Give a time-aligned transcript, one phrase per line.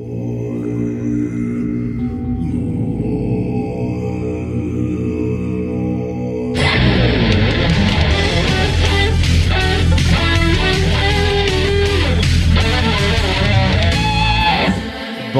[0.00, 0.97] Oi.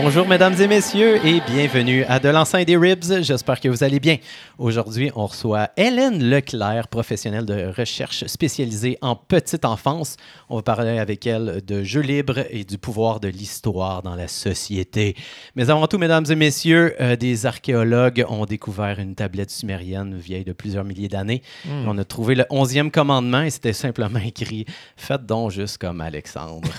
[0.08, 3.20] Bonjour mesdames et messieurs et bienvenue à De l'enceinte des Ribs.
[3.20, 4.16] J'espère que vous allez bien.
[4.56, 10.16] Aujourd'hui, on reçoit Hélène Leclerc, professionnelle de recherche spécialisée en petite enfance.
[10.48, 14.28] On va parler avec elle de jeux libres et du pouvoir de l'histoire dans la
[14.28, 15.14] société.
[15.56, 20.44] Mais avant tout, mesdames et messieurs, euh, des archéologues ont découvert une tablette sumérienne vieille
[20.44, 21.42] de plusieurs milliers d'années.
[21.86, 24.64] On a trouvé le onzième commandement et c'était simplement écrit
[24.96, 26.70] «Faites donc juste comme Alexandre».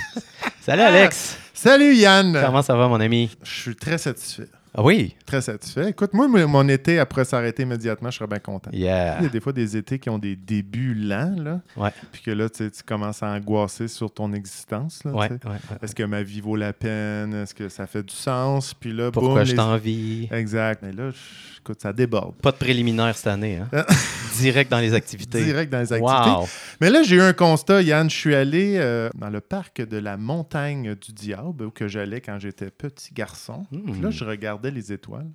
[0.62, 1.45] Salut Alex!
[1.58, 2.38] Salut Yann!
[2.44, 3.30] Comment ça va mon ami?
[3.42, 4.46] Je suis très satisfait.
[4.74, 5.14] Ah oui?
[5.24, 5.88] Très satisfait.
[5.88, 8.70] Écoute, moi, mon- été, après s'arrêter immédiatement, je serais bien content.
[8.74, 9.16] Yeah.
[9.20, 12.20] Il y a des fois des étés qui ont des débuts lents, là, Ouais, puis
[12.20, 15.02] que là, tu sais, tu commences à angoisser sur ton existence.
[15.04, 15.38] Là, ouais, ouais.
[15.80, 17.32] Est-ce que ma vie vaut la peine?
[17.32, 18.74] Est-ce que ça fait du sens?
[18.74, 20.28] Puis là, Pourquoi boum, je les- t'envie?
[20.30, 20.82] Exact.
[20.82, 22.36] Mais là, je- écoute, ça déborde.
[22.36, 23.68] Pas de préliminaire cette année, hein?
[24.38, 25.42] Direct dans les activités.
[25.42, 26.30] Direct dans les activités.
[26.30, 26.46] Wow!
[26.80, 28.08] Mais là, j'ai eu un constat, Yann.
[28.08, 32.20] Je suis allé euh, dans le parc de la Montagne du Diable, où que j'allais
[32.20, 33.66] quand j'étais petit garçon.
[33.72, 33.92] Hmm.
[33.92, 35.26] Puis là, je regardais les étoiles.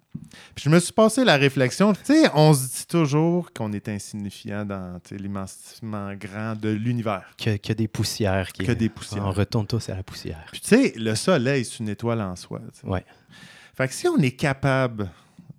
[0.55, 1.93] Puis je me suis passé la réflexion.
[1.93, 7.25] Tu sais, on se dit toujours qu'on est insignifiant dans l'immensement grand de l'univers.
[7.37, 8.51] Que, que des poussières.
[8.53, 8.63] Qui...
[8.65, 9.25] Que des poussières.
[9.25, 10.45] On retourne tous à la poussière.
[10.51, 12.61] Puis tu sais, le soleil, c'est une étoile en soi.
[12.73, 12.87] tu sais.
[12.87, 13.03] Ouais,
[13.75, 15.09] Fait que si on est capable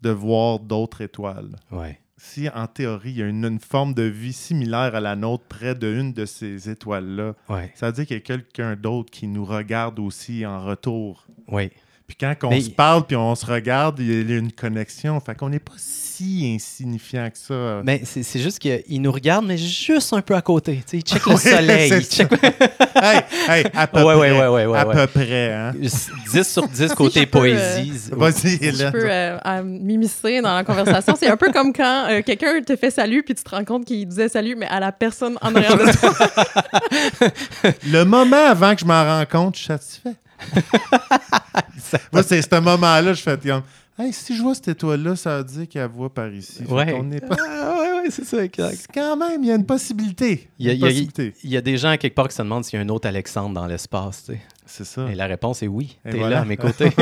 [0.02, 1.98] de voir d'autres étoiles, ouais.
[2.16, 5.44] si en théorie, il y a une, une forme de vie similaire à la nôtre
[5.48, 9.26] près d'une de ces étoiles-là, Ouais, ça veut dire qu'il y a quelqu'un d'autre qui
[9.26, 11.26] nous regarde aussi en retour.
[11.48, 11.70] ouais.
[12.06, 15.18] Puis quand on Mais- se parle puis on se regarde, il y a une connexion.
[15.20, 17.80] Fait qu'on n'est pas si insignifiant que ça.
[17.84, 20.82] Mais c'est juste qu'il nous regarde, mais juste un peu à côté.
[20.86, 21.92] Tu sais, il check le Ouais, soleil.
[21.96, 22.28] il check...
[22.94, 24.40] hey, hey, à peu Ouais, ouais, près.
[24.40, 24.94] ouais, ouais, ouais, à ouais.
[24.94, 25.72] peu près, hein?
[26.32, 27.92] 10 sur 10 côté poésie.
[28.12, 31.14] Vas-y, Si je peux euh, euh, m'immiscer dans la conversation.
[31.18, 33.84] C'est un peu comme quand euh, quelqu'un te fait salut puis tu te rends compte
[33.86, 36.12] qu'il disait salut, mais à la personne en arrière de toi.
[37.86, 40.10] Le moment avant que je m'en rende compte, je suis satisfait.
[42.12, 43.62] Moi, c'est ce moment-là, je fais comme,
[43.98, 46.62] hey, si je vois cette étoile-là, ça veut dire qu'elle voit par ici.
[46.68, 46.92] Ouais.
[47.20, 48.86] pas- Ah, ouais, ouais, c'est ça, exact.
[48.92, 50.48] Quand même, il y a une possibilité.
[50.58, 50.70] Il y
[51.44, 53.08] y a des gens à quelque part qui se demandent s'il y a un autre
[53.08, 54.24] Alexandre dans l'espace.
[54.26, 54.40] tu sais.
[54.74, 55.06] C'est ça.
[55.10, 55.98] Et la réponse est oui.
[56.02, 56.36] T'es voilà.
[56.36, 56.88] là à mes côtés.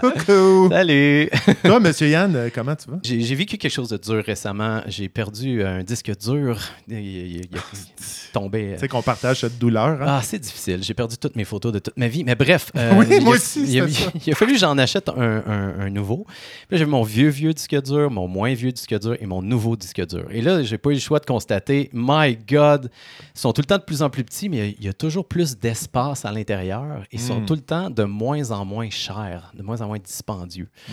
[0.00, 0.68] Coucou!
[0.68, 1.30] Salut!
[1.62, 2.98] Toi, monsieur Yann, euh, comment tu vas?
[3.04, 4.80] J'ai vécu quelque chose de dur récemment.
[4.88, 6.58] J'ai perdu un disque dur.
[6.88, 8.72] Il, il- il- il est tombé.
[8.74, 10.02] Tu sais qu'on partage cette douleur.
[10.02, 10.06] Hein?
[10.08, 10.82] Ah, c'est difficile.
[10.82, 12.24] J'ai perdu toutes mes photos de toute ma vie.
[12.24, 12.72] Mais bref.
[12.76, 14.10] euh, Oui, il a- moi aussi, Il a, c'était ça.
[14.26, 15.14] il a fallu que j'en achète un,
[15.46, 16.26] un- un nouveau.
[16.68, 19.76] Puis j'ai mon vieux, vieux disque dur, mon moins vieux disque dur et mon nouveau
[19.76, 20.24] disque dur.
[20.32, 22.90] Et là, j'ai pas eu le choix de constater, my God,
[23.36, 25.28] ils sont tout le temps de plus en plus petits, mais il y a toujours
[25.28, 27.02] plus d'espace à l'intérieur.
[27.12, 27.46] Ils sont Mm.
[27.46, 30.68] tout le temps de moins en moins chers, de moins en moins dispendieux.
[30.88, 30.92] Mm.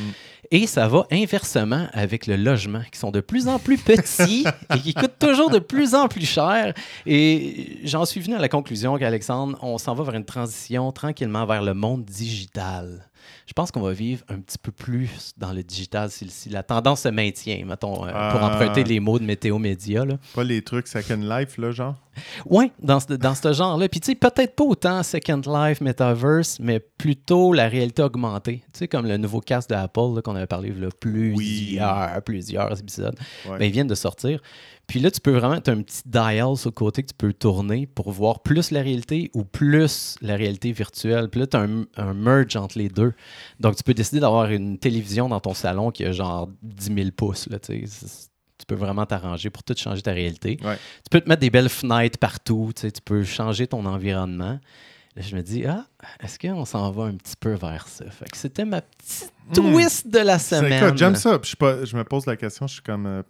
[0.51, 4.45] Et ça va inversement avec le logement, qui sont de plus en plus petits
[4.75, 6.73] et qui coûtent toujours de plus en plus cher.
[7.05, 11.45] Et j'en suis venu à la conclusion qu'Alexandre, on s'en va vers une transition tranquillement
[11.45, 13.08] vers le monde digital.
[13.49, 17.01] Je pense qu'on va vivre un petit peu plus dans le digital si, la tendance
[17.01, 18.51] se maintient, mettons, euh, pour Ah.
[18.53, 20.05] emprunter les mots de Météo Média.
[20.05, 20.19] Là.
[20.35, 21.95] Pas les trucs Second Life, là, genre?
[22.45, 23.89] Oui, dans ce, dans ce genre-là.
[23.89, 28.61] Puis, tu sais, peut-être pas autant Second Life, Metaverse, mais plutôt la réalité augmentée.
[28.71, 32.21] Tu sais, comme le nouveau casque d'Apple là, qu'on avait parlé il y a plusieurs,
[32.21, 33.17] plusieurs épisodes.
[33.47, 33.57] Ouais.
[33.57, 34.41] Ben, ils viennent de sortir.
[34.89, 37.13] Puis là, tu peux vraiment, tu as un petit dial sur le côté que tu
[37.15, 41.29] peux tourner pour voir plus la réalité ou plus la réalité virtuelle.
[41.29, 43.13] Puis là, tu as un, un merge entre les deux.
[43.59, 47.09] Donc, tu peux décider d'avoir une télévision dans ton salon qui a genre 10 000
[47.15, 47.47] pouces.
[47.49, 47.85] Là, tu
[48.67, 50.57] peux vraiment t'arranger pour tout changer ta réalité.
[50.63, 50.75] Ouais.
[50.75, 52.71] Tu peux te mettre des belles fenêtres partout.
[52.75, 54.59] Tu, peux changer ton environnement.
[55.15, 55.85] Là, je me dis, ah,
[56.23, 58.05] est-ce qu'on s'en va un petit peu vers ça?
[58.09, 59.53] Fait que c'était ma petite Hmm.
[59.73, 60.95] twist de la semaine.
[60.97, 61.39] J'aime ça.
[61.39, 63.05] Puis Je, pas- je me pose la question, je suis comme.
[63.07, 63.23] euh,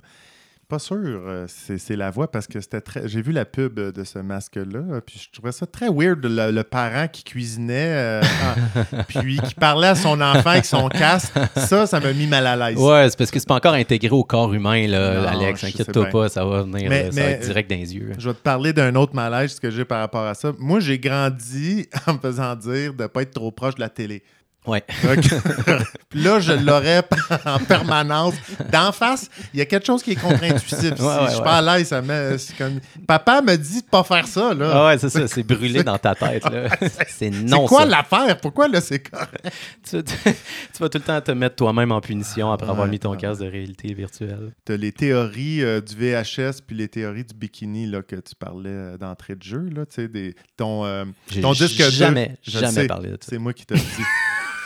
[0.70, 3.08] pas sûr, euh, c'est la voix parce que c'était très.
[3.08, 6.64] J'ai vu la pub de ce masque-là, puis je trouvais ça très weird, le, le
[6.64, 8.22] parent qui cuisinait, euh,
[9.08, 11.34] puis qui parlait à son enfant avec son casque.
[11.56, 12.78] Ça, ça m'a mis mal à l'aise.
[12.80, 15.64] Ouais, c'est parce que c'est pas encore intégré au corps humain, là, Non, Alex.
[15.64, 18.12] Inquiète-toi pas, ça va venir, Mais- là, ça va mais- être direct dans les yeux.
[18.20, 20.52] Je vais te parler d'un autre malaise que j'ai par rapport à ça.
[20.60, 23.90] Moi, j'ai grandi en me faisant dire de ne pas être trop proche de la
[23.90, 24.22] télé.
[24.68, 24.84] Ouais.
[26.10, 27.02] Puis là, je l'aurais
[27.46, 28.34] en permanence.
[28.72, 30.96] D'en face, il y a quelque chose qui est contre-intuitif.
[30.96, 32.38] Si Ouais, je suis pas à l'aise, ça me.
[32.38, 32.80] c'est comme...
[33.08, 34.72] Papa me dit de pas faire ça, là.
[34.74, 36.44] Ah ouais, c'est ça, c'est brûlé dans ta tête.
[36.50, 36.68] là.
[36.82, 37.86] C'est c'est non quoi ça.
[37.88, 38.38] l'affaire?
[38.42, 39.52] Pourquoi là, c'est correct?
[39.90, 43.00] Tu, tu- tu vas tout le temps te mettre toi-même en punition après avoir mis
[43.00, 44.52] ton casque de réalité virtuelle.
[44.66, 48.70] T'as les théories euh, du VHS puis les théories du bikini là, que tu parlais
[48.70, 49.70] euh, d'entrée de jeu.
[49.76, 51.06] Là, tu des, ton, euh,
[51.42, 53.28] ton disque jamais, jamais sais, parlé de ça.
[53.32, 54.04] C'est moi qui te le dis.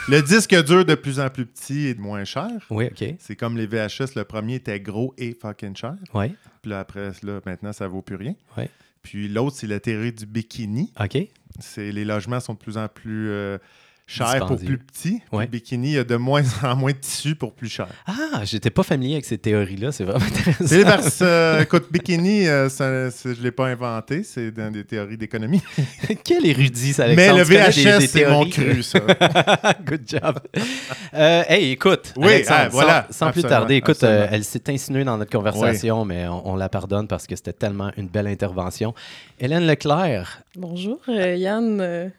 [0.08, 2.50] Le disque dur de plus en plus petit et de moins cher.
[2.70, 3.14] Oui, OK.
[3.18, 5.94] C'est comme les VHS, le premier était gros et fucking cher.
[6.12, 8.34] Oui, Puis là, après, là, maintenant, ça vaut plus rien.
[8.56, 8.68] Ouais.
[9.02, 10.92] Puis l'autre, c'est la théorie du bikini.
[11.00, 11.18] OK.
[11.60, 13.58] C'est les logements sont de plus en plus euh,
[14.06, 14.78] chers pour plus.
[14.78, 15.44] Puis Ouais.
[15.44, 17.86] Le bikini, il y a de moins en moins de tissu pour plus cher.
[18.06, 19.92] Ah, j'étais pas familier avec ces théories-là.
[19.92, 20.64] C'est vraiment intéressant.
[20.66, 24.84] C'est parce euh, écoute, bikini, euh, ça- je ne l'ai pas inventé, c'est dans des
[24.84, 25.62] théories d'économie.
[26.24, 27.38] Quel érudit, ça, Mais Alexandre.
[27.38, 29.00] le connais des- VHS, c'est mon cru, ça.
[29.86, 30.38] Good job.
[31.14, 34.68] Euh, hey, écoute, Oui, Alexandre, ah, voilà, sans, sans plus tarder, écoute, euh, elle s'est
[34.70, 38.26] insinuée dans notre conversation, mais on, on la pardonne parce que c'était tellement une belle
[38.26, 38.94] intervention.
[39.40, 42.12] Hélène Leclerc, Bonjour, euh, Yann.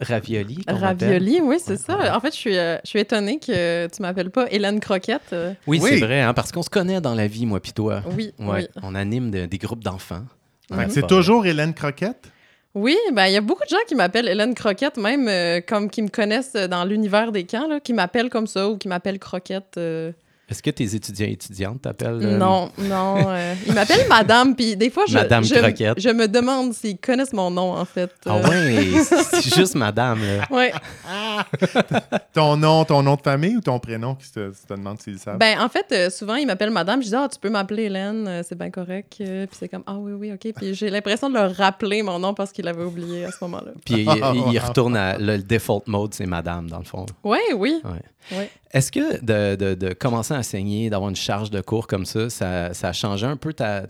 [0.00, 0.64] Ravioli.
[0.68, 1.98] Ravioli, oui, c'est Ouais, ça.
[1.98, 2.10] ouais.
[2.10, 5.32] En fait, je suis, euh, je suis étonnée que tu m'appelles pas Hélène Croquette.
[5.32, 5.90] euh, Oui, Oui.
[5.92, 8.02] c'est vrai, hein, parce qu'on se connaît dans la vie, moi puis toi.
[8.16, 8.80] oui, Ouais, oui.
[8.82, 10.22] On anime de- des groupes d'enfants.
[10.70, 12.30] Ouais, c'est toujours Hélène Croquette?
[12.74, 15.90] Oui, ben il y a beaucoup de gens qui m'appellent Hélène Croquette, même euh, comme
[15.90, 19.18] qui me connaissent dans l'univers des camps, là, qui m'appellent comme ça ou qui m'appellent
[19.18, 19.74] Croquette.
[19.76, 20.12] euh.
[20.50, 22.18] Est-ce que tes étudiants et étudiantes t'appellent?
[22.22, 23.28] euh, Non, non.
[23.28, 26.00] euh, ils m'appellent Madame, puis des fois, je, Madame je, Croquette.
[26.00, 28.10] je me demande s'ils connaissent mon nom, en fait.
[28.26, 28.48] Ah euh.
[28.48, 30.18] ouais, c'est juste madame.
[30.20, 30.46] là.
[30.50, 30.72] Ouais.
[32.32, 35.14] Ton nom, ton nom de famille ou ton prénom qui te, tu te demande s'ils
[35.14, 35.38] le savent?
[35.38, 37.02] Ben, en fait, euh, souvent, ils m'appellent madame.
[37.02, 39.14] Je dis, ah, tu peux m'appeler Hélène, c'est bien correct.
[39.18, 40.52] Puis c'est comme, ah oui, oui, OK.
[40.56, 43.72] Puis j'ai l'impression de leur rappeler mon nom parce qu'ils l'avaient oublié à ce moment-là.
[43.84, 47.06] Puis il, il- il retourne à le, default mode, c'est madame, dans le fond.
[47.24, 47.80] Oui, oui.
[47.84, 48.50] Ouais.
[48.72, 52.30] Est-ce que de, de- de commencer à enseigner, d'avoir une charge de cours comme ça,
[52.30, 53.86] ça, ça a changé un peu ta,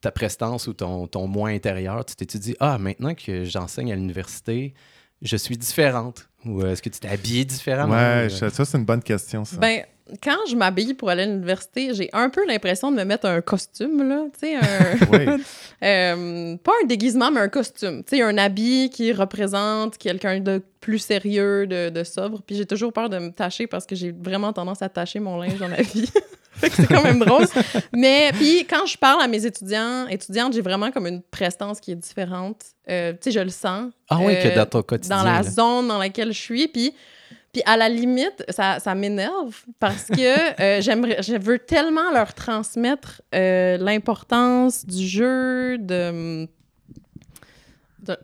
[0.00, 2.04] ta prestance ou ton, ton moi intérieur?
[2.04, 4.74] Tu t'es dit, ah, maintenant que j'enseigne à l'université,
[5.22, 6.28] je suis différente?
[6.46, 7.94] Ou est-ce que tu t'es habillé différemment?
[7.94, 9.56] ouais, ça, c'est une bonne question, ça.
[9.56, 9.82] Ben,
[10.22, 13.40] quand je m'habille pour aller à l'université, j'ai un peu l'impression de me mettre un
[13.40, 14.24] costume, là.
[14.40, 15.38] Tu sais, un.
[15.82, 18.04] Euh, pas un déguisement, mais un costume.
[18.04, 22.42] Tu sais, un habit qui représente quelqu'un de plus sérieux, de, de sobre.
[22.42, 25.38] Puis j'ai toujours peur de me tâcher parce que j'ai vraiment tendance à tâcher mon
[25.38, 26.10] linge dans la vie.
[26.60, 27.46] C'est quand même drôle.
[27.92, 31.92] Mais puis quand je parle à mes étudiants, étudiantes, j'ai vraiment comme une prestance qui
[31.92, 32.62] est différente.
[32.88, 33.90] Euh, tu sais, je le sens.
[34.08, 35.16] Ah oui, que euh, dans ton quotidien.
[35.16, 35.42] Dans la là.
[35.42, 36.68] zone dans laquelle je suis.
[36.68, 36.92] Puis,
[37.52, 42.34] puis à la limite, ça, ça m'énerve parce que euh, j'aimerais, je veux tellement leur
[42.34, 46.46] transmettre euh, l'importance du jeu, de...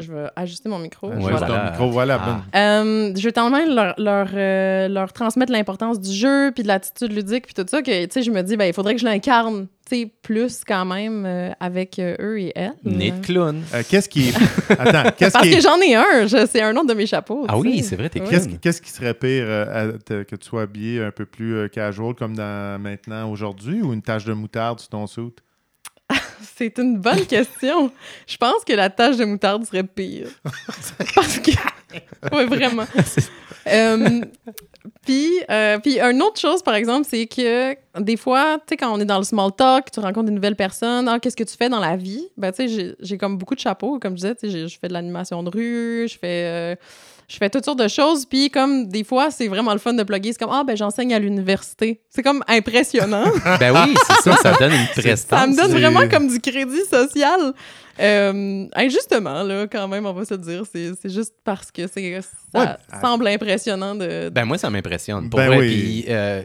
[0.01, 1.09] Je vais ajuster mon micro.
[1.09, 1.47] Ouais, voilà.
[1.47, 2.21] ton micro, voilà.
[2.21, 2.27] Ah.
[2.27, 2.61] bonne.
[2.61, 7.13] Euh, je veux tellement leur, leur, euh, leur transmettre l'importance du jeu, puis de l'attitude
[7.13, 9.05] ludique, puis tout ça, que, tu sais, je me dis, ben, il faudrait que je
[9.05, 12.73] l'incarne, tu sais, plus quand même euh, avec euh, eux et elles.
[12.85, 13.63] Nez de clown.
[13.75, 14.35] Euh, qu'est-ce qui est.
[14.81, 17.45] Attends, qu'est-ce Parce qui que j'en ai un, je- c'est un autre de mes chapeaux.
[17.49, 18.21] Ah oui, c'est vrai, t'es.
[18.21, 18.59] Qu'est-ce, clown.
[18.61, 21.69] qu'est-ce qui serait pire euh, à te- que tu sois habillé un peu plus euh,
[21.69, 25.33] casual comme dans maintenant aujourd'hui ou une tache de moutarde sur ton suit?
[26.57, 27.91] C'est une bonne question.
[28.27, 30.29] Je pense que la tâche de moutarde serait pire.
[31.15, 31.51] Parce que.
[32.33, 32.85] Oui, vraiment.
[33.69, 34.21] Euh,
[35.05, 38.97] puis, euh, puis, une autre chose, par exemple, c'est que des fois, tu sais, quand
[38.97, 41.57] on est dans le small talk, tu rencontres une nouvelle personne, ah, qu'est-ce que tu
[41.57, 42.29] fais dans la vie?
[42.37, 44.87] Ben, tu sais, j'ai- comme beaucoup de chapeaux, comme je disais, tu sais, je fais
[44.87, 46.45] de l'animation de rue, je fais.
[46.47, 46.77] euh,
[47.29, 50.03] je fais toutes sortes de choses, puis comme des fois, c'est vraiment le fun de
[50.03, 50.33] plugger.
[50.33, 52.01] C'est comme, ah, ben j'enseigne à l'université.
[52.11, 53.25] C'est comme impressionnant.
[53.61, 55.41] Ben oui, c'est ça, ça donne une prestance.
[55.41, 57.53] Ça me donne vraiment comme du crédit social.
[57.99, 60.65] Euh, injustement, là, quand même, on va se dire.
[60.71, 62.21] C'est c'est juste parce que c'est
[62.53, 63.01] ça Ouais.
[63.01, 64.29] semble impressionnant de...
[64.29, 65.31] Ben moi, ça m'impressionne.
[65.31, 66.03] Pour Ben vrai, oui.
[66.03, 66.43] puis, euh,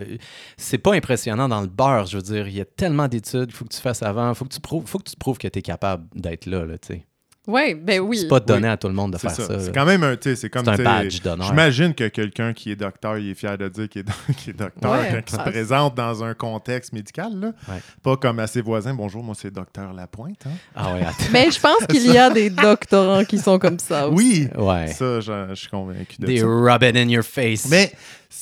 [0.58, 2.48] c'est pas impressionnant dans le beurre, je veux dire.
[2.48, 4.62] Il y a tellement d'études, il faut que tu fasses avant, il faut que tu
[4.62, 7.06] prouves, faut que tu prouves que tu es capable d'être là, là, tu sais.
[7.48, 8.20] Ouais, ben oui.
[8.20, 9.48] C'est pas donné à tout le monde de faire ça.
[9.48, 9.60] ça.
[9.60, 10.16] C'est quand même un.
[10.16, 10.64] tu sais, C'est comme.
[10.64, 11.48] C'est un badge d'honneur.
[11.48, 14.52] J'imagine que quelqu'un qui est docteur, il est fier de dire qu'il est, do- qu'il
[14.52, 15.10] est docteur Ouais.
[15.12, 17.32] quand il se présente dans un contexte médical.
[17.40, 17.48] Là.
[17.68, 17.82] Ouais.
[18.04, 18.94] Pas comme à ses voisins.
[18.94, 20.38] Bonjour, moi c'est docteur Lapointe.
[20.46, 20.52] hein.
[20.76, 21.16] Ah ouais, attends.
[21.34, 24.48] Mais je pense qu'il y a des doctorants qui sont comme ça aussi.
[24.56, 24.88] Oui, Ouais.
[24.88, 26.46] ça, je, je suis convaincu de Des ça.
[26.48, 27.68] rub it in your face.
[27.72, 27.92] Mais,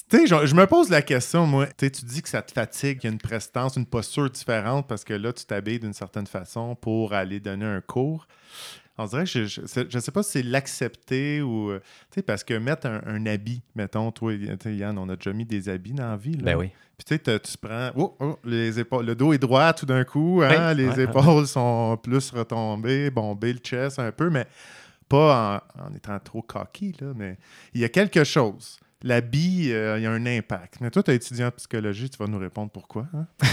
[0.10, 1.68] tu sais, je, je me pose la question, moi.
[1.78, 5.04] Tu dis que ça te fatigue, qu'il y a une prestance, une posture différente parce
[5.04, 8.28] que là, tu t'habilles d'une certaine façon pour aller donner un cours.
[8.98, 11.72] On dirait que je, je, sais- je sais pas si c'est l'accepter ou.
[11.72, 11.80] euh,
[12.12, 14.34] Tu sais, parce que mettre un, un habit, mettons, toi,
[14.66, 16.34] Yann, on a déjà mis des habits dans la vie.
[16.34, 16.44] Là.
[16.44, 16.70] Ben oui.
[16.98, 17.92] Puis tu sais, tu prends.
[17.96, 21.04] Oh, oh, les épaules, le dos est droit tout d'un coup, hein, Oui, les ouais,
[21.04, 24.46] épaules sont plus retombées, bombées, le chest un peu, mais
[25.08, 27.38] pas en, en étant trop cocky, là, mais
[27.74, 30.76] il y a quelque chose l'habit, euh, il y a un impact.
[30.82, 33.06] Mais toi, tu es étudiant en psychologie, tu vas nous répondre pourquoi.
[33.14, 33.26] hein?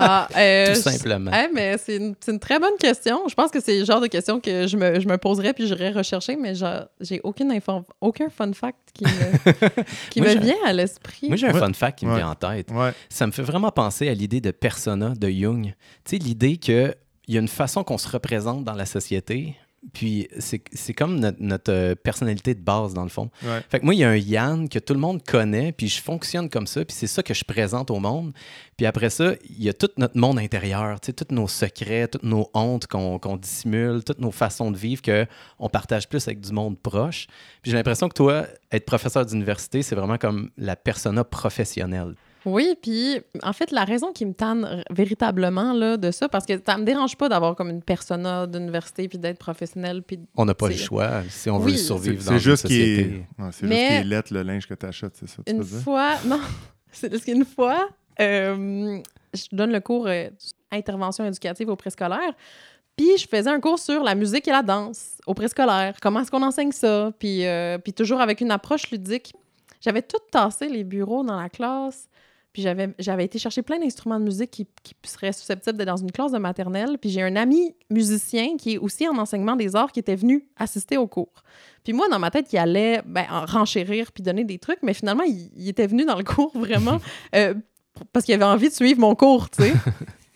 [0.00, 1.30] Ah, euh, Tout je- simplement.
[1.54, 3.22] Mais c'est une, c'est une très bonne question.
[3.28, 5.66] Je pense que c'est le genre de question que je me, je me poserais puis
[5.66, 6.54] j'irais rechercher, mais
[7.00, 9.10] j'ai aucune info, aucun fun fact qui me,
[10.10, 11.28] qui Moi, me j'ai- vient à l'esprit.
[11.28, 11.60] Moi, j'ai un Ouais.
[11.60, 12.18] fun fact qui me Ouais.
[12.18, 12.70] vient en tête.
[12.70, 12.92] Ouais.
[13.08, 15.74] Ça me fait vraiment penser à l'idée de persona de Jung.
[16.04, 16.94] Tu sais, l'idée qu'il
[17.28, 19.54] y a une façon qu'on se représente dans la société,
[19.92, 23.30] puis c'est comme notre, notre, euh, personnalité de base, dans le fond.
[23.42, 23.60] Ouais.
[23.68, 26.02] Fait que moi, il y a un Yann que tout le monde connaît, puis je
[26.02, 28.32] fonctionne comme ça, puis c'est ça que je présente au monde.
[28.76, 32.50] Puis après ça, il y a tout notre monde intérieur, tous nos secrets, toutes nos
[32.54, 36.78] hontes qu'on qu'on dissimule, toutes nos façons de vivre qu'on partage plus avec du monde
[36.78, 37.26] proche.
[37.62, 42.14] Puis j'ai l'impression que toi, être professeur d'université, c'est vraiment comme la persona professionnelle.
[42.50, 46.54] Oui, puis en fait, la raison qui me tanne véritablement là, de ça, parce que
[46.64, 50.02] ça me dérange pas d'avoir comme une persona d'université puis d'être professionnel.
[50.02, 50.18] Puis...
[50.36, 52.80] On n'a pas le choix si on veut survivre C'est dans c'est une juste qu'il
[52.80, 53.26] est, société.
[53.38, 55.52] ouais, c'est Mais- juste qu'il est lettre, le linge que tu achètes, c'est ça, tu
[55.52, 55.84] Une veux dire?
[55.84, 56.40] fois, non,
[56.92, 57.88] c'est parce qu'une fois,
[58.20, 59.00] euh,
[59.34, 60.28] je donne le cours euh,
[60.72, 62.32] intervention éducative au préscolaire,
[62.96, 65.94] puis je faisais un cours sur la musique et la danse au préscolaire.
[66.02, 67.12] Comment est-ce qu'on enseigne ça?
[67.18, 69.32] Puis, euh, puis toujours avec une approche ludique.
[69.80, 72.07] J'avais tout tassé les bureaux dans la classe.
[72.58, 75.96] Puis j'avais, j'avais été chercher plein d'instruments de musique qui, qui seraient susceptibles d'être dans
[75.96, 76.98] une classe de maternelle.
[76.98, 80.48] Puis j'ai un ami musicien qui est aussi en enseignement des arts qui était venu
[80.56, 81.44] assister au cours.
[81.84, 84.92] Puis moi, dans ma tête, il allait ben, en renchérir puis donner des trucs, mais
[84.92, 86.98] finalement, il, il était venu dans le cours vraiment
[87.36, 87.54] euh,
[88.12, 89.72] parce qu'il avait envie de suivre mon cours, tu sais.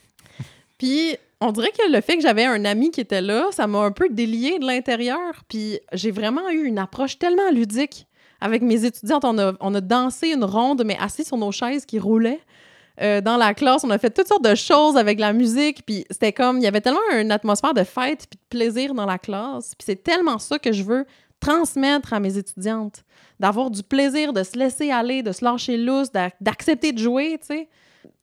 [0.78, 3.80] puis on dirait que le fait que j'avais un ami qui était là, ça m'a
[3.80, 5.42] un peu délié de l'intérieur.
[5.48, 8.06] Puis j'ai vraiment eu une approche tellement ludique.
[8.42, 11.86] Avec mes étudiantes, on a, on a dansé une ronde, mais assis sur nos chaises
[11.86, 12.40] qui roulaient.
[13.00, 16.04] euh, dans la classe, on a fait toutes sortes de choses avec la musique, puis
[16.10, 19.18] c'était comme, il y avait tellement une atmosphère de fête puis de plaisir dans la
[19.18, 21.06] classe, puis c'est tellement ça que je veux
[21.40, 23.02] transmettre à mes étudiantes,
[23.40, 27.38] d'avoir du plaisir, de se laisser aller, de se lâcher lousse, d'ac- d'accepter de jouer,
[27.40, 27.68] tu sais.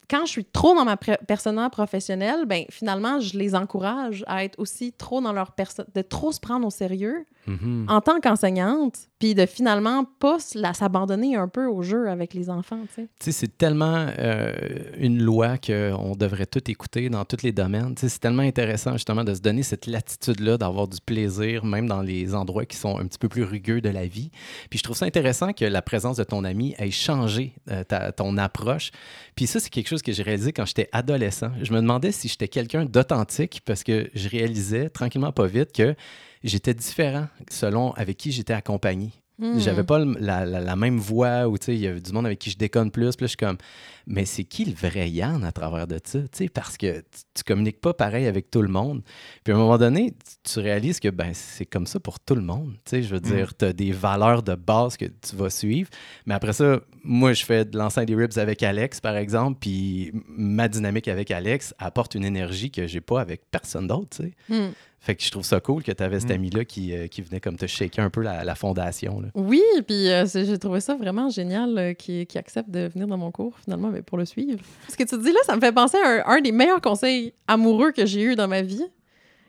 [0.10, 4.58] Quand je suis trop dans ma persona professionnelle, ben finalement, je les encourage à être
[4.60, 7.86] aussi trop dans leur personne, de trop se prendre au sérieux Mhm.
[7.88, 12.82] en tant qu'enseignante, puis de finalement pas s'abandonner un peu au jeu avec les enfants,
[12.96, 13.32] tu sais.
[13.32, 14.54] C'est tellement euh,
[14.98, 17.96] une loi qu'on devrait tout écouter dans tous les domaines.
[17.98, 22.36] C'est tellement intéressant justement de se donner cette latitude-là, d'avoir du plaisir, même dans les
[22.36, 24.30] endroits qui sont un petit peu plus rugueux de la vie.
[24.70, 28.12] Puis je trouve ça intéressant que la présence de ton ami ait changé euh, ta-
[28.12, 28.92] ton approche.
[29.36, 31.52] Puis ça, c'est quelque chose que j'ai réalisé quand j'étais adolescent.
[31.62, 35.96] Je me demandais si j'étais quelqu'un d'authentique parce que je réalisais tranquillement pas vite que
[36.44, 39.12] j'étais différent selon avec qui j'étais accompagné.
[39.40, 39.58] Hmm.
[39.58, 42.40] J'avais pas le- la, la- la même voix ou il y a du monde avec
[42.40, 43.16] qui je déconne plus.
[43.16, 43.58] Puis là, je suis comme,
[44.06, 46.20] mais c'est qui le vrai Yann à travers de ça?
[46.54, 47.00] Parce que
[47.34, 49.02] tu, communiques pas pareil avec tout le monde.
[49.44, 52.42] Puis à un moment donné, tu, réalises que ben, c'est comme ça pour tout le
[52.42, 52.74] monde.
[52.92, 55.90] Je veux dire, tu as des valeurs de base que tu vas suivre.
[56.26, 59.58] Mais après ça, moi, je fais de l'enceinte des ribs avec Alex, par exemple.
[59.62, 64.18] Puis ma dynamique avec Alex apporte une énergie que j'ai pas avec personne d'autre.
[64.50, 64.70] Hmm.
[65.02, 66.34] Fait que je trouve ça cool que tu avais cet Mm.
[66.34, 69.22] ami-là qui, euh, qui venait comme te shaker un peu la, la fondation.
[69.22, 69.30] Là.
[69.34, 73.32] Oui, puis euh, j'ai trouvé ça vraiment génial euh, qu'il accepte de venir dans mon
[73.32, 74.60] cours, finalement, mais pour le suivre.
[74.90, 77.34] Ce que tu dis là, ça me fait penser à un, un des meilleurs conseils
[77.48, 78.84] amoureux que j'ai eu dans ma vie.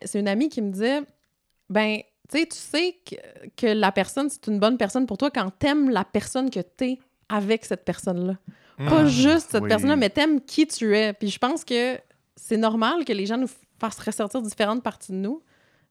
[0.02, 1.00] C'est une amie qui me disait
[1.68, 1.98] Ben,
[2.30, 3.16] tu sais, tu sais que,
[3.56, 6.98] que la personne, c'est une bonne personne pour toi quand t'aimes la personne que t'es
[7.28, 8.36] avec cette personne-là.
[8.78, 9.68] Pas Ah, juste cette oui.
[9.68, 11.12] personne-là, mais t'aimes qui tu es.
[11.12, 11.98] Puis je pense que
[12.36, 13.48] c'est normal que les gens nous
[13.80, 15.42] fassent ressortir différentes parties de nous.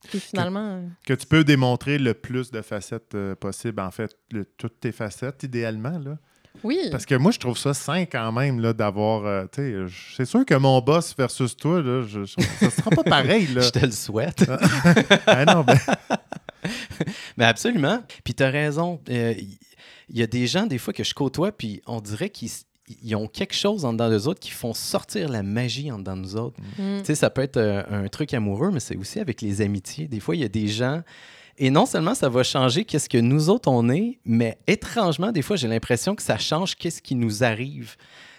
[0.08, 0.76] Puis finalement.
[0.76, 4.80] euh, Que tu peux démontrer le plus de facettes euh, possible, en fait, le- toutes
[4.80, 6.16] tes facettes, idéalement, là.
[6.64, 6.78] Oui.
[6.90, 9.24] Parce que moi, je trouve ça sain quand même, là, d'avoir...
[9.24, 12.90] euh, tu sais, c'est sûr que mon boss versus toi, là, je, je- ça sera
[12.90, 13.60] pas pareil, là.
[13.66, 14.44] Je te le souhaite.
[15.26, 15.78] ah non, ben,
[17.36, 18.02] Mais absolument.
[18.24, 19.00] Puis tu as raison.
[19.10, 19.34] Euh,
[20.08, 22.50] Il y a des gens, des fois, que je côtoie, puis on dirait qu'ils
[23.02, 26.16] ils ont quelque chose en dedans d'eux autres qui font sortir la magie en dedans
[26.16, 26.60] de nous autres.
[26.78, 26.98] Mm.
[27.00, 30.08] Tu sais, ça peut être euh, un truc amoureux, mais c'est aussi avec les amitiés.
[30.08, 31.02] Des fois, il y a des gens.
[31.58, 35.42] Et non seulement ça va changer qu'est-ce que nous autres on est, mais étrangement, des
[35.42, 37.96] fois, j'ai l'impression que ça change qu'est-ce qui nous arrive.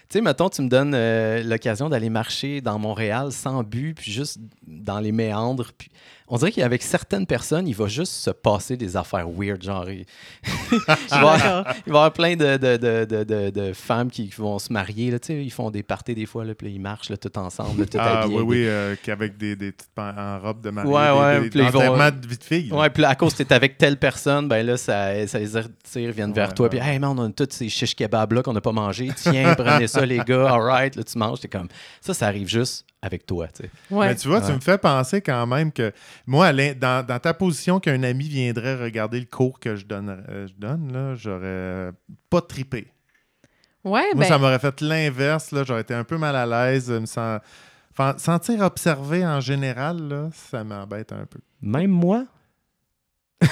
[0.08, 4.10] Tu sais, mettons, tu me donnes euh, l'occasion d'aller marcher dans Montréal sans but, puis
[4.12, 5.70] juste dans les méandres.
[5.78, 5.90] Puis
[6.28, 9.88] on dirait qu'avec certaines personnes, il va juste se passer des affaires weird, genre.
[9.90, 10.04] il-
[10.72, 11.64] il, va y avoir, D'accord.
[11.86, 14.72] il va y avoir plein de, de, de, de, de- de femmes qui vont se
[14.72, 15.10] marier.
[15.10, 17.16] Là, tu sais, ils font des parties des fois, là, puis là, ils marchent là,
[17.16, 20.38] tout ensemble, là, tout ah habillés oui, avec oui, euh, qu'avec des, des petites en
[20.40, 22.68] robe de mariée, Ouais, ouais, des, vont- d'enterrement de vie de fille.
[22.68, 22.76] là.
[22.76, 25.56] Ouais, puis là, à cause que t'es avec telle personne, ben là, ça, ça les
[25.56, 26.68] attire, viennent vers Ouais, toi.
[26.68, 29.10] ouais, Puis, hey, man, on a tous ces shish kebabs-là qu'on n'a pas mangé.
[29.16, 30.04] Tiens, prenez ça.
[30.06, 31.40] les gars, all right, là, tu manges.
[31.40, 31.68] T'es comme,
[32.00, 33.70] ça, ça arrive juste avec toi, tu sais.
[33.90, 34.06] Ouais.
[34.08, 35.92] Mais tu vois, tu me fais penser quand même que
[36.26, 40.46] moi, dans, dans ta position qu'un ami viendrait regarder le cours que je donne, euh,
[40.46, 41.90] je donne là, j'aurais
[42.30, 42.86] pas trippé.
[43.84, 45.50] Ouais, Moi, ben, ça m'aurait fait l'inverse.
[45.50, 46.88] là, J'aurais été un peu mal à l'aise.
[46.90, 47.04] Me
[47.94, 51.40] Enfin, sentir observé en général, là, ça m'embête un peu.
[51.60, 52.24] Même moi,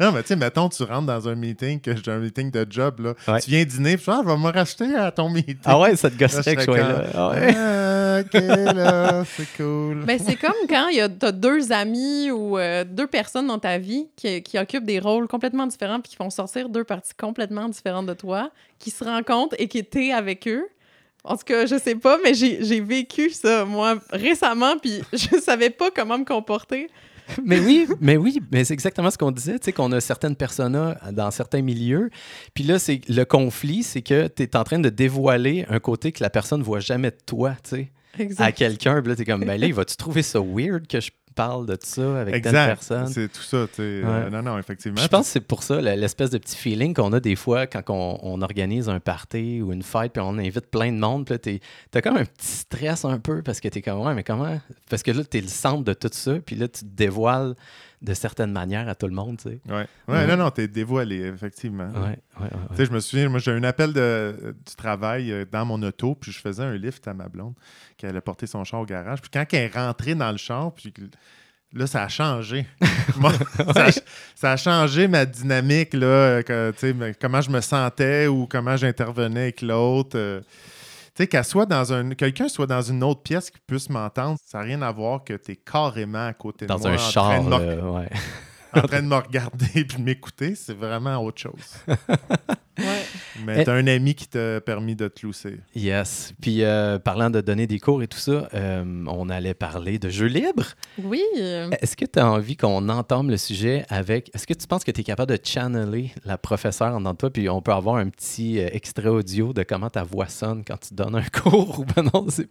[0.00, 2.64] Non, mais tu sais, mettons, tu rentres dans un meeting, que j'ai un meeting de
[2.70, 3.14] job, là.
[3.26, 3.40] Ouais.
[3.40, 5.56] Tu viens dîner, puis tu ah, je vais me racheter à ton meeting.
[5.64, 7.04] ah ouais, ça te Là, gosserait que je sois là.
[7.14, 7.54] Ah ouais.
[7.56, 10.04] Ah, ok, là, c'est cool.
[10.04, 13.58] Ben, c'est comme quand il y a t'as deux amis ou euh, deux personnes dans
[13.58, 17.14] ta vie qui, qui occupent des rôles complètement différents puis qui font sortir deux parties
[17.18, 20.68] complètement différentes de toi, qui se rencontrent et qui étaient avec eux.
[21.24, 25.40] En tout cas, je sais pas, mais j'ai j'ai vécu ça, moi, récemment, puis je
[25.40, 26.88] savais pas comment me comporter.
[27.44, 30.36] Mais oui, mais oui, mais c'est exactement ce qu'on disait, tu sais, qu'on a certaines
[30.36, 32.10] personas dans certains milieux.
[32.54, 36.12] Puis là, c'est le conflit, c'est que tu es en train de dévoiler un côté
[36.12, 39.00] que la personne ne voit jamais de toi, tu sais, à quelqu'un.
[39.00, 41.76] Puis là, tu es comme, ben là, vas-tu trouver ça weird que je parle de
[41.82, 42.66] ça avec telle Exact.
[42.66, 43.06] personne?
[43.08, 43.66] C'est tout ça.
[43.78, 45.00] Euh, non, non, effectivement.
[45.00, 47.82] Je pense que c'est pour ça, l'espèce de petit feeling qu'on a des fois quand
[47.88, 51.34] on, on organise un party ou une fête, puis on invite plein de monde, puis
[51.34, 51.58] là,
[51.90, 54.60] t'as comme un petit stress un peu parce que t'es comme, ouais, mais comment?
[54.90, 57.54] Parce que là, t'es le centre de tout ça, puis là, tu te dévoiles
[58.00, 59.60] de certaines manières à tout le monde, tu sais.
[59.68, 59.74] Ouais.
[59.74, 60.26] ouais, Ouais.
[60.28, 61.88] non, non, t'es dévoilé, effectivement.
[61.88, 65.32] Ouais, ouais, Tu sais, je me souviens, moi, j'ai eu un appel de, du travail
[65.32, 67.54] euh, dans mon auto, puis je faisais un lift à ma blonde,
[67.96, 69.20] qui allait porter son char au garage.
[69.20, 70.94] Puis quand elle est rentrée dans le char, puis
[71.72, 72.66] là, ça a changé.
[73.16, 73.32] Moi,
[73.74, 73.90] ça, a,
[74.36, 76.72] ça a changé ma dynamique, là, que,
[77.20, 80.16] comment je me sentais ou comment j'intervenais avec l'autre.
[80.16, 80.40] euh.
[81.18, 82.10] Tu sais, qu'elle soit dans un.
[82.10, 85.34] Quelqu'un soit dans une autre pièce qui puisse m'entendre, ça n'a rien à voir que
[85.34, 87.90] tu es carrément à côté de Dans moi un en, train char, de me, là,
[87.90, 88.08] ouais.
[88.74, 90.54] En train de me regarder et de m'écouter.
[90.54, 91.74] C'est vraiment autre chose.
[92.78, 93.02] Ouais.
[93.44, 93.64] Mais Eh.
[93.64, 95.58] t'as un ami qui t'a permis de te lousser.
[95.74, 96.32] Yes.
[96.40, 100.08] Puis, euh, parlant de donner des cours et tout ça, euh, on allait parler de
[100.08, 100.74] jeux libres.
[101.02, 101.20] Oui.
[101.34, 104.30] Est-ce que tu as envie qu'on entame le sujet avec.
[104.32, 107.18] Est-ce que tu penses que tu es capable de channeler la professeure en dedans de
[107.18, 110.62] toi, puis on peut avoir un petit euh, extrait audio de comment ta voix sonne
[110.64, 112.48] quand tu donnes un cours ou ben non, c'est.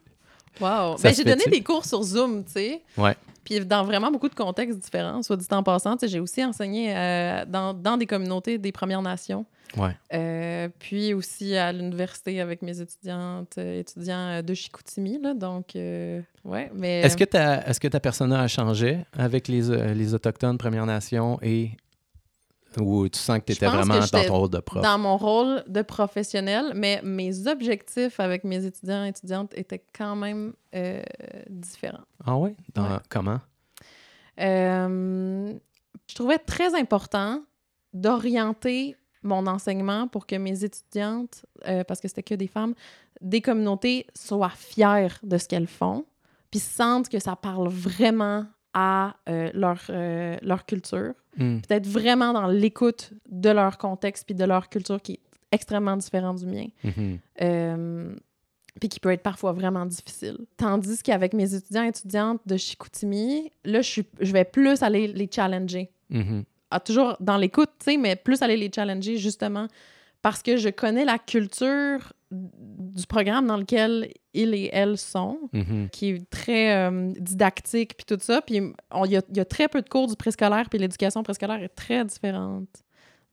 [0.59, 0.97] Wow.
[1.01, 2.81] Ben, j'ai donné des cours sur Zoom, tu sais.
[2.97, 3.15] Ouais.
[3.43, 5.95] Puis dans vraiment beaucoup de contextes différents, soit dit en passant.
[6.01, 9.45] J'ai aussi enseigné euh, dans, dans des communautés des Premières Nations.
[9.77, 9.95] Ouais.
[10.13, 15.19] Euh, puis aussi à l'université avec mes étudiantes, euh, étudiants de Chicoutimi.
[15.21, 16.71] Là, donc, euh, ouais.
[16.73, 20.85] Mais Est-ce que ta, est-ce que ta persona a changé avec les, les Autochtones, Premières
[20.85, 21.71] Nations et.
[22.79, 24.81] Ou tu sens que tu étais vraiment dans ton rôle de prof?
[24.81, 30.15] dans mon rôle de professionnel, mais mes objectifs avec mes étudiants et étudiantes étaient quand
[30.15, 31.01] même euh,
[31.49, 32.05] différents.
[32.25, 32.55] Ah ouais?
[32.73, 32.97] Dans, Ouais.
[33.09, 33.39] Comment?
[34.39, 35.53] Euh,
[36.07, 37.41] je trouvais très important
[37.93, 42.75] d'orienter mon enseignement pour que mes étudiantes, euh, parce que c'était que des femmes,
[43.19, 46.05] des communautés soient fières de ce qu'elles font,
[46.51, 51.59] puis sentent que ça parle vraiment à leur, leur culture, Hmm.
[51.59, 55.19] puis d'être vraiment dans l'écoute de leur contexte puis de leur culture qui est
[55.51, 56.67] extrêmement différente du mien.
[56.83, 57.19] Mhm.
[57.41, 58.15] Euh,
[58.79, 60.37] puis qui peut être parfois vraiment difficile.
[60.55, 65.07] Tandis qu'avec mes étudiants et étudiantes de Chicoutimi, là, je, suis, je vais plus aller
[65.07, 65.89] les challenger.
[66.09, 66.43] Mhm.
[66.69, 69.67] Ah, toujours dans l'écoute, tu sais, mais plus aller les challenger justement
[70.21, 75.89] parce que je connais la culture du programme dans lequel ils et elles sont, Mhm.
[75.91, 78.41] qui est très euh, didactique, puis tout ça.
[78.41, 78.61] Puis
[78.91, 81.23] on- il y, a- il y a très peu de cours du préscolaire, puis l'éducation
[81.23, 82.67] préscolaire est très différente.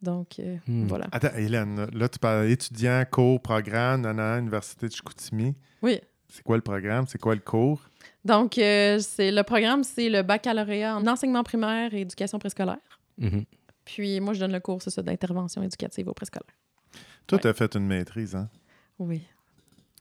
[0.00, 0.86] Donc, euh, Hmm.
[0.86, 1.06] voilà.
[1.12, 5.54] Attends, Hélène, là, tu parles étudiant, cours, programme, nanana, Université de Chicoutimi.
[5.82, 5.98] Oui.
[6.28, 7.06] C'est quoi le programme?
[7.08, 7.80] C'est quoi le cours?
[8.24, 12.76] Donc, euh, c'est le programme, c'est le baccalauréat en enseignement primaire et éducation préscolaire.
[13.18, 13.44] Mhm.
[13.84, 16.54] Puis moi, je donne le cours, c'est ça, d'intervention éducative au préscolaire.
[17.26, 17.42] Toi, Ouais.
[17.42, 18.48] tu as fait une maîtrise, hein?
[18.98, 19.22] Oui.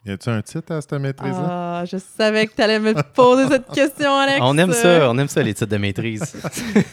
[0.05, 1.79] Y a-tu un titre à cette maîtrise-là?
[1.79, 4.39] Ah, je savais que tu allais me poser cette question, Alex.
[4.41, 6.35] On aime ça, on aime ça, les titres de maîtrise.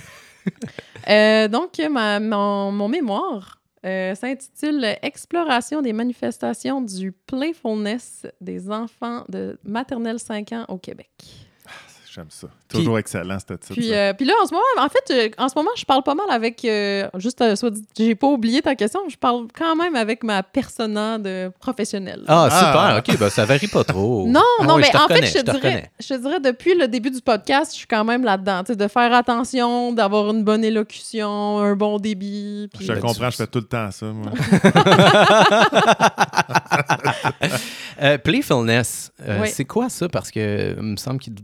[1.09, 9.25] Euh, donc, ma- mon, mon mémoire euh, s'intitule Exploration des manifestations du playfulness des enfants
[9.29, 11.11] de maternelle 5 ans au Québec.
[12.13, 12.49] J'aime ça.
[12.69, 13.73] Puis- Toujours excellent, ce titre.
[13.73, 16.03] Puis, euh, puis là, en ce moment, en fait, euh, en ce moment, je parle
[16.03, 16.65] pas mal avec.
[16.65, 20.43] euh, juste, soit dit- j'ai pas oublié ta question, je parle quand même avec ma
[20.43, 22.25] persona de professionnelle.
[22.27, 22.59] Ah, Ah.
[22.59, 24.27] super, ok, ben ça varie pas trop.
[24.31, 26.75] Non, Ah non, oui, mais en fait, je je te dirais, je te dirais, depuis
[26.75, 28.65] le début du podcast, je suis quand même là-dedans.
[28.65, 32.69] tu sais, De faire attention, d'avoir une bonne élocution, un bon débit.
[32.75, 34.33] puis- je te Ben, comprends, tu- je fais tout le temps ça, moi.
[38.03, 39.49] Euh, playfulness, euh, Oui.
[39.53, 40.09] c'est quoi ça?
[40.09, 41.35] Parce que il me semble qu'il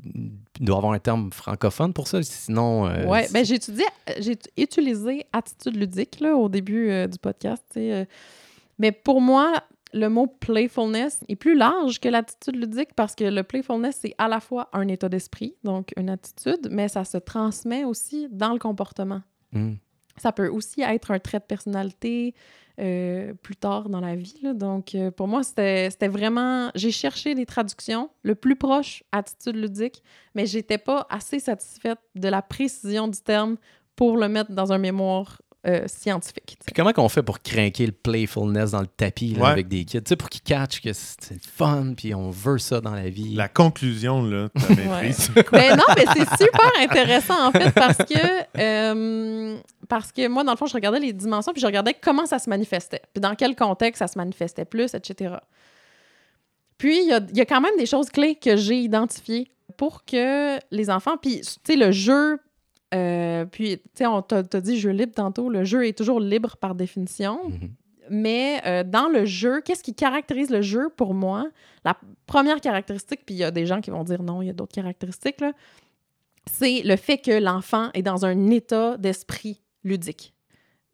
[0.65, 2.87] doit y avoir un terme francophone pour ça, sinon...
[2.87, 3.85] euh, Ouais, ben j'ai étudié,
[4.19, 7.65] j'ai utilisé attitude ludique là, au début euh, du podcast.
[7.77, 8.05] euh.
[8.79, 9.53] mais pour moi,
[9.93, 14.29] le mot playfulness est plus large que l'attitude ludique parce que le playfulness, c'est à
[14.29, 18.59] la fois un état d'esprit, donc une attitude, mais ça se transmet aussi dans le
[18.59, 19.23] comportement.
[19.53, 19.75] Hmm.
[20.17, 22.35] Ça peut aussi être un trait de personnalité
[22.79, 24.41] euh, plus tard dans la vie.
[24.55, 26.71] Donc, euh, pour moi, c'était c'était vraiment...
[26.75, 30.03] J'ai cherché des traductions le plus proche attitude ludique,
[30.35, 33.57] mais j'étais pas assez satisfaite de la précision du terme
[33.95, 36.57] pour le mettre dans un mémoire euh, scientifique.
[36.65, 39.51] Puis comment qu'on fait pour craquer le playfulness dans le tapis là, Ouais.
[39.51, 40.03] avec des kids?
[40.03, 43.09] Tu sais, pour qu'ils catchent que c'est le fun, puis on veut ça dans la
[43.09, 43.35] vie.
[43.35, 45.31] La conclusion, là, t'as maîtrise.
[45.53, 49.57] Ben non, mais c'est super intéressant en fait parce que euh,
[49.89, 52.39] parce que moi dans le fond je regardais les dimensions puis je regardais comment ça
[52.39, 55.35] se manifestait puis dans quel contexte ça se manifestait plus etc.
[56.79, 59.51] Puis il y a, il y a quand même des choses clés que j'ai identifiées
[59.77, 62.39] pour que les enfants puis tu sais le jeu
[62.95, 66.57] euh, puis tu sais on t'a dit jeu libre tantôt le jeu est toujours libre
[66.57, 67.71] par définition Mhm.
[68.11, 71.49] mais euh, dans le jeu, qu'est-ce qui caractérise le jeu pour moi?
[71.85, 71.97] La
[72.27, 74.53] première caractéristique, puis il y a des gens qui vont dire non, il y a
[74.53, 75.43] d'autres caractéristiques,
[76.49, 80.33] c'est le fait que l'enfant est dans un état d'esprit ludique.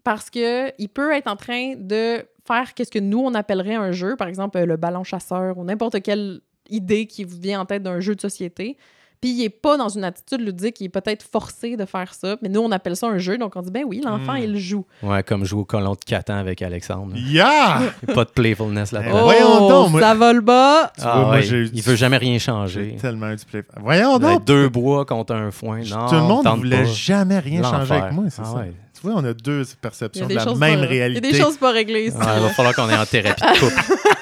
[0.05, 3.93] Parce que il peut être en train de faire qu'est-ce que nous, on appellerait un
[3.93, 7.67] jeu, par exemple euh, le ballon chasseur ou n'importe quelle idée qui vous vient en
[7.67, 8.79] tête d'un jeu de société.
[9.23, 12.37] Puis il n'est pas dans une attitude ludique, il est peut-être forcé de faire ça.
[12.43, 14.43] Mais nous, on appelle ça un jeu, donc on dit, ben oui, l'enfant, Mm.
[14.43, 14.85] il joue.
[15.03, 17.13] Ouais, comme jouer au colon de Catan avec Alexandre.
[17.17, 17.81] Yeah!
[18.03, 19.23] Il y a pas de playfulness là-dedans.
[19.23, 20.93] voyons donc, moi- ça va le bas!
[20.97, 22.97] Tu Ah vois, moi, ouais, j'ai- il veut jamais rien changer.
[23.01, 23.63] tellement eu du play.
[23.81, 24.45] Voyons Ben, donc!
[24.45, 25.79] deux bois contre un foin.
[25.89, 26.85] Non, Tout le monde tente voulait pas.
[26.85, 28.55] jamais rien changer avec moi, c'est Ah ça.
[28.59, 28.73] ouais.
[29.01, 31.21] Tu vois, on a deux a perceptions de la même pas- réalité.
[31.21, 32.17] Il y a des choses pas réglées ici.
[32.21, 33.95] Il va falloir qu'on ait en thérapie de couple.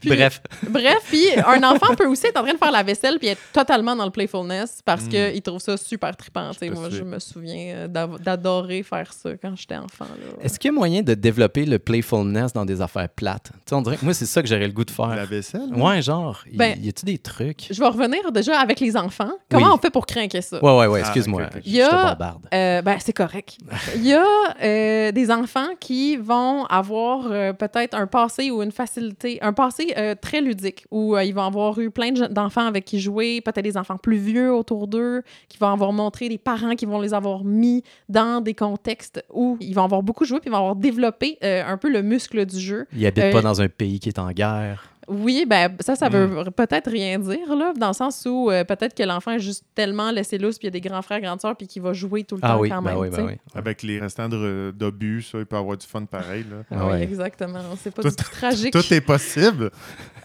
[0.00, 3.18] Puis- Bref, Bref, puis un enfant peut aussi être en train de faire la vaisselle
[3.18, 5.08] puis être totalement dans le playfulness parce Mm.
[5.08, 6.50] qu'il trouve ça super trippant.
[6.52, 6.68] tu sais.
[6.68, 10.04] te Moi, je me souviens euh, d'adorer faire ça quand j'étais enfant.
[10.04, 10.44] là.
[10.44, 13.50] est-ce qu'il y a moyen de développer le playfulness dans des affaires plates?
[13.52, 15.26] Tu sais, on dirait que moi, c'est ça que j'aurais le goût de La faire.
[15.26, 15.72] vaisselle?
[15.74, 17.66] Ouais, genre, y- Ben, y a-tu des trucs?
[17.70, 19.30] Je vais revenir déjà avec les enfants.
[19.50, 19.72] Comment Oui.
[19.74, 20.62] on fait pour craquer ça?
[20.62, 21.42] Ouais, ouais, ouais, Ah, excuse-moi.
[21.42, 21.62] ok, ok.
[21.64, 22.42] Je Il y a- te bombarde.
[22.52, 23.58] Euh, ben, c'est correct.
[23.96, 24.24] Il y a
[24.62, 29.94] euh, des enfants qui vont avoir euh, peut-être un passé ou une facilité, un passé
[29.96, 33.62] euh, très ludique, où euh, ils vont avoir eu plein d'enfants avec qui jouer, peut-être
[33.62, 37.14] des enfants plus vieux autour d'eux, qui vont avoir montré des parents qui vont les
[37.14, 40.76] avoir mis dans des contextes où ils vont avoir beaucoup joué, puis ils vont avoir
[40.76, 42.86] développé euh, un peu le muscle du jeu.
[42.94, 44.91] Il habite euh, pas dans un pays qui est en guerre.
[45.08, 48.94] Oui, ben ça, ça veut peut-être rien dire, là, dans le sens où euh, peut-être
[48.94, 51.40] que l'enfant est juste tellement laissé lousse, puis il y a des grands frères, grandes
[51.40, 53.00] sœurs, puis qu'il va jouer tout le Ah temps oui, quand ben même.
[53.00, 53.32] oui, ben oui.
[53.54, 56.44] Avec les restants de- d'obus, ça, il peut avoir du fun pareil.
[56.48, 56.58] Là.
[56.70, 57.02] Ah oui, ouais.
[57.02, 57.58] exactement.
[57.82, 58.72] C'est pas Tout- du tout tragique.
[58.72, 59.70] Tout est possible.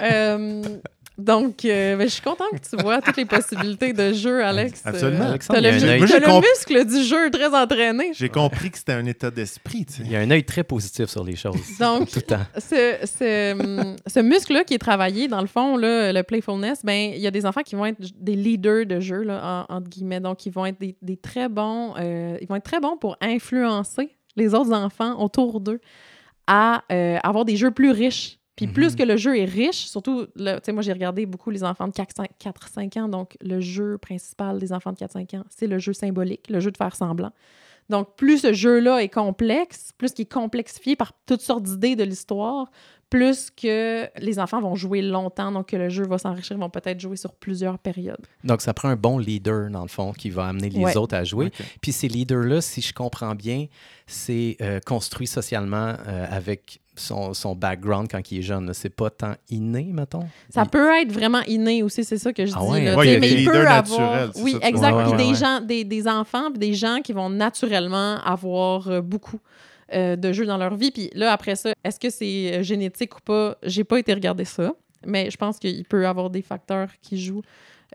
[0.02, 0.62] Euh,
[1.17, 4.82] donc, euh, ben, je suis contente que tu vois toutes les possibilités de jeu, Alex.
[4.86, 5.23] Absolument.
[5.25, 8.12] Euh, Alexandre, T'as le, œil- Moi, le comp- muscle du jeu très entraîné.
[8.13, 9.86] J'ai compris que c'était un état d'esprit.
[9.86, 10.03] tu sais.
[10.06, 11.56] Il y a un œil très positif sur les choses.
[11.80, 12.45] Donc, Tout le temps.
[12.58, 17.19] ce, ce, ce muscle-là qui est travaillé, dans le fond, là, le playfulness, ben, il
[17.19, 20.19] y a des enfants qui vont être des leaders de jeu, là, en- entre guillemets.
[20.19, 23.17] Donc, ils vont être des, des très bons, euh, ils vont être très bons pour
[23.21, 25.80] influencer les autres enfants autour d'eux
[26.45, 28.38] à euh, avoir des jeux plus riches.
[28.58, 28.74] Puis Mhm.
[28.74, 31.88] plus que le jeu est riche, surtout, tu sais, moi j'ai regardé beaucoup les enfants
[31.88, 35.93] de 4-5 ans, donc le jeu principal des enfants de 4-5 ans, c'est le jeu
[35.93, 37.32] symbolique, le jeu de faire semblant.
[37.89, 42.04] Donc plus ce jeu-là est complexe, plus qu'il est complexifié par toutes sortes d'idées de
[42.04, 42.70] l'histoire,
[43.10, 46.70] plus que les enfants vont jouer longtemps, donc que le jeu va s'enrichir, ils vont
[46.70, 48.26] peut-être jouer sur plusieurs périodes.
[48.43, 50.98] Donc, ça prend un bon leader, dans le fond, qui va amener les Ouais.
[50.98, 51.52] autres à jouer.
[51.82, 53.67] Puis ces leaders-là, si je comprends bien,
[54.08, 58.74] c'est euh, construit socialement euh, avec son, son background quand il est jeune.
[58.74, 60.28] C'est pas tant inné, mettons?
[60.50, 62.72] Ça Il- peut être vraiment inné aussi, c'est ça que je Ah dis.
[62.72, 64.30] ouais, là, ouais, tu il y sais, a mais des il peut avoir...
[64.38, 64.98] Oui, ça, exact.
[65.10, 65.36] Puis des, ouais.
[65.36, 69.39] gens, des, des enfants, puis des gens qui vont naturellement avoir euh, beaucoup
[69.93, 70.91] euh, de jeux dans leur vie.
[70.91, 73.58] Puis là, après ça, est-ce que c'est euh, génétique ou pas?
[73.63, 74.73] J'ai pas été regarder ça,
[75.06, 77.43] mais je pense qu'il peut y avoir des facteurs qui jouent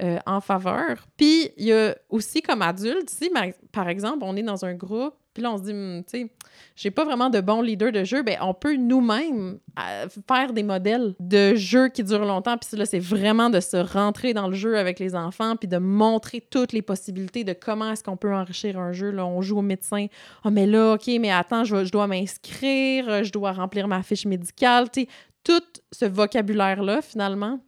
[0.00, 1.07] euh, en faveur.
[1.18, 3.31] Puis il y a aussi comme adulte, si
[3.72, 6.31] par exemple, on est dans un groupe, puis là on se dit, Hum, tu sais,
[6.76, 10.62] j'ai pas vraiment de bon leader de jeu, ben on peut nous-mêmes euh, faire des
[10.62, 12.57] modèles de jeux qui durent longtemps.
[12.57, 15.76] Puis là, c'est vraiment de se rentrer dans le jeu avec les enfants, puis de
[15.76, 19.11] montrer toutes les possibilités de comment est-ce qu'on peut enrichir un jeu.
[19.11, 20.07] Là, on joue au médecin.
[20.42, 24.24] Ah, mais là, OK, mais attends, je, je dois m'inscrire, je dois remplir ma fiche
[24.24, 24.90] médicale.
[24.90, 25.09] Tu sais,
[25.44, 27.61] tout ce vocabulaire-là, finalement,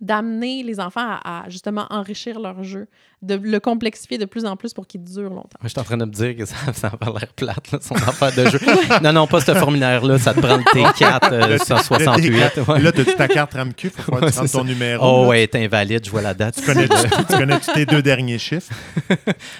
[0.00, 2.88] d'amener les enfants à, à, justement enrichir leur jeu,
[3.22, 5.58] de le complexifier de plus en plus pour qu'il dure longtemps.
[5.60, 7.78] Moi, je suis en train de me dire que ça, ça a l'air plate, là,
[7.80, 8.58] son affaire de jeu.
[9.02, 10.18] non, non, pas ce formulaire-là.
[10.18, 12.30] Ça te prend le T4 euh, Le- 168.
[12.56, 12.80] le ouais.
[12.80, 13.84] Là, as-tu ta carte RAMQ?
[13.86, 15.04] Il faut que Ouais, tu c'est ton numéro.
[15.06, 15.28] Oh, là.
[15.28, 16.56] ouais, t'es invalide, je vois la date.
[16.56, 16.88] Tu connais,
[17.28, 18.72] tu connais tes deux derniers chiffres?
[19.08, 19.14] Faut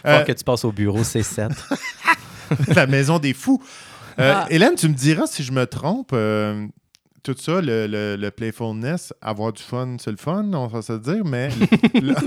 [0.06, 1.50] Euh, que tu passes au bureau C7.
[2.74, 3.62] la maison des fous.
[4.20, 4.46] Euh, Ah.
[4.50, 6.10] Hélène, tu me diras si je me trompe.
[7.24, 10.92] Tout ça, le, le, le playfulness, avoir du fun, c'est le fun, on va se
[10.92, 11.48] le dire, mais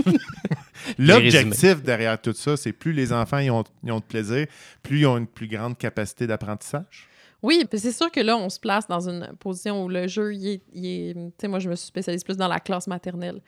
[0.98, 4.48] l'objectif derrière tout ça, c'est plus les enfants ils ont, ils ont de plaisir,
[4.82, 7.08] plus ils ont une plus grande capacité d'apprentissage.
[7.44, 10.34] Oui, puis c'est sûr que là, on se place dans une position où le jeu,
[10.34, 11.14] il est.
[11.14, 13.42] tu sais, moi, je me suis spécialisée plus dans la classe maternelle.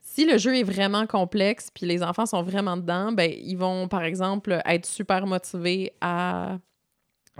[0.00, 3.86] Si le jeu est vraiment complexe, puis les enfants sont vraiment dedans, ben, ils vont,
[3.86, 6.58] par exemple, être super motivés à.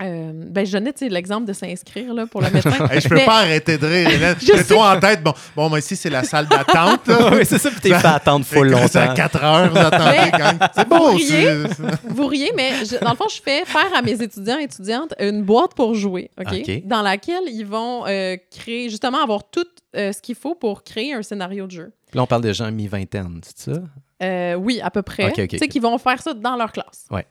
[0.03, 2.71] Euh, ben, je donnais tu sais, l'exemple de s'inscrire là, pour le médecin.
[2.91, 4.35] Hey, je peux Mais- pas arrêter de rire, Hélène.
[4.41, 5.21] Je J'ai trop en tête.
[5.23, 7.01] Bon, bon moi, ici, c'est la salle d'attente.
[7.33, 9.13] oui, c'est ça, puis t'es fait attendre full C'est à longtemps.
[9.15, 10.59] 4 heures, vous attendez quand même.
[10.75, 11.35] C'est beau Vous aussi.
[11.35, 11.63] riez?
[12.09, 15.13] Vous riez, mais je- dans le fond, je fais faire à mes étudiants et étudiantes
[15.19, 16.83] une boîte pour jouer, OK?
[16.85, 21.13] Dans laquelle ils vont euh, créer, justement, avoir tout euh, ce qu'il faut pour créer
[21.13, 21.91] un scénario de jeu.
[22.09, 23.81] Puis là, on parle de gens mi-vingtaine, c'est ça?
[24.23, 25.25] Euh, oui, à peu près.
[25.25, 25.69] OK, OK, Tu sais, OK.
[25.71, 27.05] qui vont faire ça dans leur classe.
[27.09, 27.25] Ouais.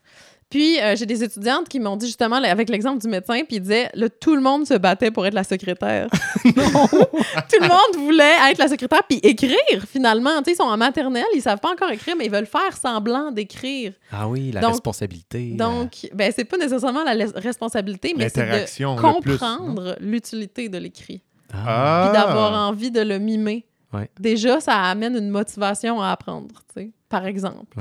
[0.51, 3.61] Puis, euh, j'ai des étudiantes qui m'ont dit justement, avec l'exemple du médecin, puis ils
[3.61, 6.09] disaient, là, tout le monde se battait pour être la secrétaire.
[6.45, 6.53] non!
[6.89, 10.39] tout le monde voulait être la secrétaire, puis écrire, finalement.
[10.39, 12.77] Tu sais, ils sont en maternelle, ils savent pas encore écrire, mais ils veulent faire
[12.77, 13.93] semblant d'écrire.
[14.11, 15.55] Ah oui, la Donc- responsabilité.
[15.57, 21.23] la- Donc, ben, c'est pas nécessairement la responsabilité, mais c'est de comprendre l'utilité de l'écrit,
[21.53, 22.09] Ah.
[22.11, 23.67] puis d'avoir envie de le mimer.
[23.93, 24.11] Ouais.
[24.19, 27.77] Déjà, ça amène une motivation à apprendre, tu sais, par exemple.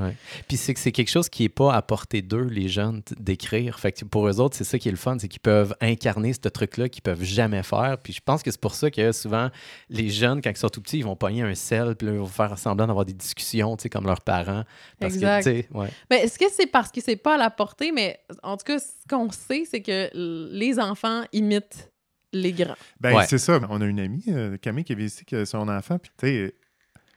[0.48, 3.78] Puis c'est que c'est quelque chose qui n'est pas à portée d'eux, les jeunes, d'écrire.
[3.80, 6.32] Fait que pour eux autres, c'est ça qui est le fun, c'est qu'ils peuvent incarner
[6.34, 7.96] ce truc-là qu'ils peuvent jamais faire.
[8.02, 9.48] Puis je pense que c'est pour ça que souvent,
[9.88, 12.18] les jeunes, quand ils sont tout petits, ils vont pogner un sel, puis là, ils
[12.18, 14.64] vont faire semblant d'avoir des discussions, tu sais, comme leurs parents.
[14.98, 15.44] Parce Exact.
[15.44, 15.88] que, ouais.
[16.10, 18.78] Ben, est-ce que c'est parce que c'est pas à la portée, mais en tout cas,
[18.80, 20.10] ce qu'on sait, c'est que
[20.52, 21.88] les enfants imitent
[22.32, 22.76] les grands.
[23.00, 23.26] Ben, Ouais.
[23.28, 23.58] c'est ça.
[23.70, 25.98] On a une amie, euh, Camille, qui avait ici que son enfant.
[25.98, 26.54] Puis, tu sais,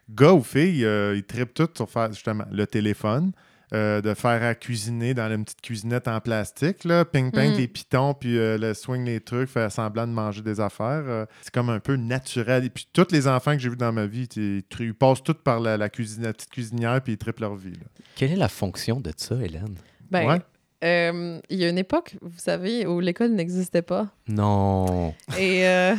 [0.10, 3.32] gars ou fille, euh, ils trippent tout sur faire, justement, le téléphone,
[3.74, 7.58] euh, de faire à cuisiner dans une petite cuisinette en plastique, là, ping-ping Mm.
[7.58, 11.04] les pitons, puis euh, le swing les trucs, faire semblant de manger des affaires.
[11.08, 12.66] euh, c'est comme un peu naturel.
[12.66, 15.34] Et puis, tous les enfants que j'ai vus dans ma vie, ils, ils passent tous
[15.34, 17.72] par la, la cuisine, la petite cuisinière, puis ils trippent leur vie.
[17.72, 17.88] là.
[18.16, 19.76] Quelle est la fonction de ça, Hélène?
[20.12, 20.40] Ben, Ouais.
[20.84, 24.10] Euh, il y a une époque, vous savez, où l'école n'existait pas.
[24.28, 25.14] Non.
[25.38, 25.96] Et, euh,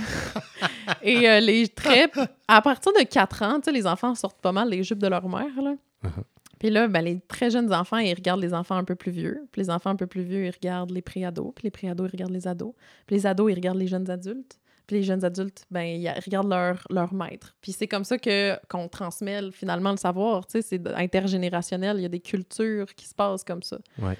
[1.02, 2.10] et euh, les très...
[2.48, 5.08] À partir de 4 ans, tu sais, les enfants sortent pas mal les jupes de
[5.08, 5.74] leur mère, là.
[6.04, 6.24] Uh-huh.
[6.58, 9.46] Puis là, ben, les très jeunes enfants, ils regardent les enfants un peu plus vieux.
[9.52, 11.52] Puis les enfants un peu plus vieux, ils regardent les préados.
[11.54, 12.74] Puis les préados, ils regardent les ados.
[13.06, 14.58] Puis les ados, ils regardent les jeunes adultes.
[14.86, 17.56] Puis les jeunes adultes, ben, ils regardent leur, leur maître.
[17.60, 20.46] Puis c'est comme ça que qu'on transmet finalement le savoir.
[20.46, 21.98] Tu sais, c'est intergénérationnel.
[21.98, 23.78] Il y a des cultures qui se passent comme ça.
[23.98, 24.16] Ouais.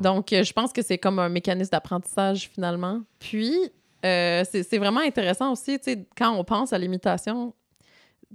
[0.00, 3.00] Donc, euh, je pense que c'est comme un mécanisme d'apprentissage finalement.
[3.18, 3.52] Puis,
[4.04, 7.54] euh, c'est vraiment intéressant aussi, tu sais, quand on pense à l'imitation,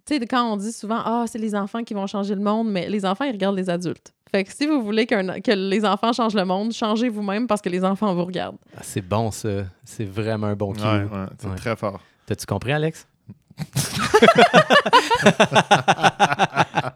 [0.06, 2.70] tu sais, quand on dit souvent, ah, c'est les enfants qui vont changer le monde,
[2.72, 4.14] mais les enfants, ils regardent les adultes.
[4.32, 7.68] Fait que si vous voulez que les enfants changent le monde, changez vous-même parce que
[7.70, 8.58] les enfants vous regardent.
[8.78, 9.66] Ah, c'est bon, ça.
[9.84, 10.82] C'est vraiment un bon cue.
[10.82, 11.56] Ouais, ouais, c'est Ouais.
[11.56, 12.00] très fort.
[12.26, 13.08] T'as-tu compris, Alex?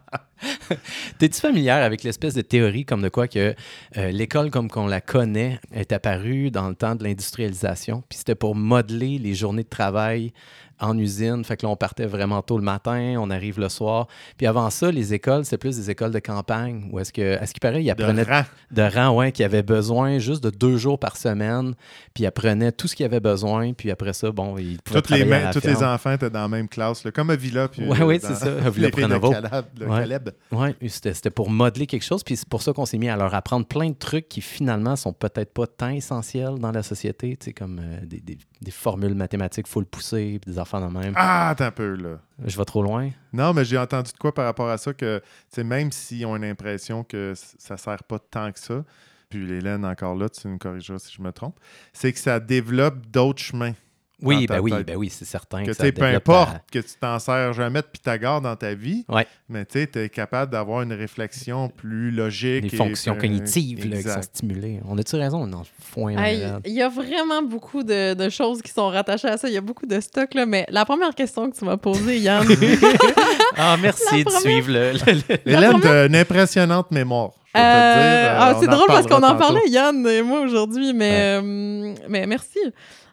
[1.20, 3.56] T'es-tu familière avec l'espèce de théorie comme de quoi que
[3.98, 8.36] euh, l'école comme qu'on la connaît est apparue dans le temps de l'industrialisation, puis c'était
[8.36, 10.34] pour modeler les journées de travail
[10.80, 11.44] en usine.
[11.44, 14.08] Fait que là, on partait vraiment tôt le matin, on arrive le soir.
[14.38, 16.90] Puis avant ça, les écoles, c'est plus des écoles de campagne.
[16.92, 18.44] Ou est-ce que, à ce qui paraît, ils De apprenaient rang.
[18.72, 21.74] de rang, ouais, qui avait besoin juste de deux jours par semaine,
[22.14, 25.10] puis ils apprenaient tout ce qu'ils avaient besoin, puis après ça, bon, ils pouvaient Toutes
[25.12, 27.68] les, à la tous les enfants étaient dans la même classe, là, comme à Villa.
[27.68, 28.96] Puis, Ouais, euh, oui, c'est ça, à Villa de.
[28.96, 30.00] Caleb, le Ouais.
[30.00, 30.30] Caleb.
[30.52, 33.34] Oui, c'était pour modeler quelque chose, puis c'est pour ça qu'on s'est mis à leur
[33.34, 37.46] apprendre plein de trucs qui finalement sont peut-être pas tant essentiels dans la société, tu
[37.46, 41.14] sais, comme euh, des, des- des formules mathématiques full poussées, puis des enfants de même.
[41.16, 42.20] Ah, attends un peu, là.
[42.44, 43.12] Je vais trop loin.
[43.32, 46.26] Non, mais j'ai entendu de quoi par rapport à ça que, tu sais, même s'ils
[46.26, 48.84] ont l'impression que ça sert pas tant que ça,
[49.30, 51.60] puis Hélène, encore là, tu me corrigeras si je me trompe,
[51.94, 53.74] c'est que ça développe d'autres chemins.
[54.22, 55.64] Oui, ben oui, ben oui, c'est certain.
[55.64, 59.28] Que, peu importe que tu t'en sers jamais de Pythagore dans ta vie, Ouais.
[59.50, 62.64] mais tu es capable d'avoir une réflexion plus logique.
[62.64, 64.80] Les et- fonctions cognitives là, qui sont stimulées.
[64.88, 65.46] On a-tu raison?
[65.46, 65.64] Non.
[65.98, 69.48] Il y a vraiment beaucoup de, de choses qui sont rattachées à ça.
[69.50, 70.46] Il y a beaucoup de stock, là.
[70.46, 72.48] Mais la première question que tu m'as posée, Yann,
[73.58, 74.92] Ah, merci La de première- suivre le...
[74.94, 77.32] le- le- Hélène, première- t'as une impressionnante mémoire.
[77.56, 81.94] Euh, euh, ah, c'est drôle parce qu'on en parlait, Yann et moi, aujourd'hui, mais, euh,
[82.10, 82.60] mais merci.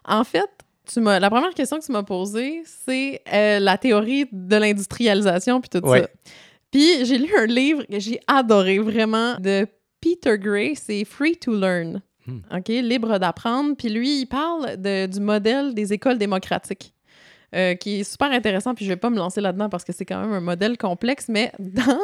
[0.05, 0.49] En fait,
[0.91, 5.61] tu m'as, la première question que tu m'as posée, c'est euh, la théorie de l'industrialisation
[5.61, 6.01] puis tout Ouais.
[6.01, 6.07] ça.
[6.71, 9.67] Puis j'ai lu un livre que j'ai adoré vraiment de
[10.01, 12.01] Peter Gray, c'est Free to Learn.
[12.25, 12.39] Hmm.
[12.55, 13.75] OK, libre d'apprendre.
[13.77, 16.93] Puis lui, il parle de- du modèle des écoles démocratiques.
[17.55, 20.05] euh, qui est super intéressant, puis je vais pas me lancer là-dedans parce que c'est
[20.05, 21.99] quand même un modèle complexe, mais dans,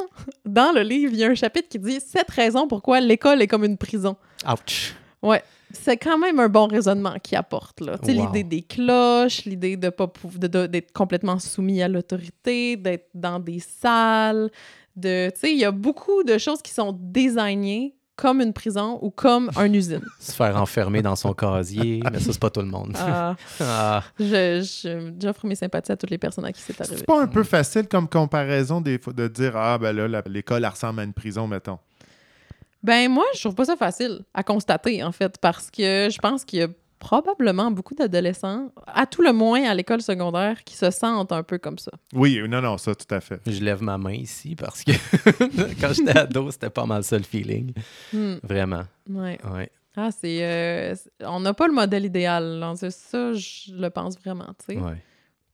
[0.45, 3.47] dans le livre, il y a un chapitre qui dit «Sept raisons pourquoi l'école est
[3.47, 4.15] comme une prison».
[4.47, 4.93] Ouch.
[5.23, 5.41] Ouais.
[5.71, 7.81] C'est quand même un bon raisonnement qu'il apporte.
[7.81, 7.97] Là.
[8.01, 8.07] Wow.
[8.09, 13.09] L'idée des cloches, l'idée de pas pouv- de- de- d'être complètement soumis à l'autorité, d'être
[13.13, 14.49] dans des salles.
[14.95, 18.99] De, tu sais, il y a beaucoup de choses qui sont désignées comme une prison
[19.01, 20.01] ou comme une usine.
[20.19, 22.91] Se faire enfermer dans son casier, mais ça, c'est pas tout le monde.
[22.99, 26.97] Ah, Ah, je- je- J'offre mes sympathies à toutes les personnes à qui c'est arrivé.
[26.97, 30.65] C'est pas un peu facile comme comparaison des de dire Ah, ben là, la- l'école,
[30.65, 31.79] ressemble à une prison, mettons.
[32.83, 36.45] Ben moi, je trouve pas ça facile à constater, en fait, parce que je pense
[36.45, 36.67] qu'il y a
[36.99, 41.57] probablement beaucoup d'adolescents, à tout le moins à l'école secondaire, qui se sentent un peu
[41.57, 41.91] comme ça.
[42.13, 43.39] Oui, non, non, ça, tout à fait.
[43.47, 44.91] je lève ma main ici parce que
[45.81, 47.73] quand j'étais ado, c'était pas mal ça le feeling.
[48.13, 48.83] Hmm, Vraiment.
[49.09, 49.39] ouais.
[49.49, 49.71] Ouais.
[49.95, 50.43] Ah, c'est...
[50.43, 52.73] euh, c'est- on n'a pas le modèle idéal, là.
[52.75, 54.79] C'est ça, je le pense vraiment, tu sais.
[54.79, 55.01] ouais.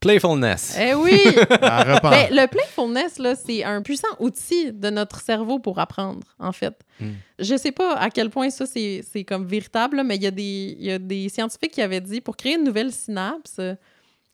[0.05, 0.77] Playfulness.
[0.79, 1.19] Eh oui!
[1.49, 6.73] Ben, le playfulness, là, c'est un puissant outil de notre cerveau pour apprendre, en fait.
[6.99, 7.11] Mm.
[7.39, 10.27] Je sais pas à quel point ça, c'est c'est comme véritable, là, mais il y,
[10.27, 13.59] a des- il y a des scientifiques qui avaient dit, pour créer une nouvelle synapse,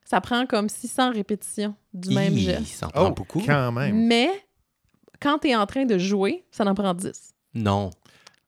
[0.03, 2.65] ça prend comme 600 répétitions du même geste.
[2.67, 3.41] Ça en prend Oh, beaucoup.
[3.45, 4.07] quand même.
[4.07, 4.29] Mais
[5.21, 7.34] quand tu es en train de jouer, ça en prend 10.
[7.53, 7.91] Non.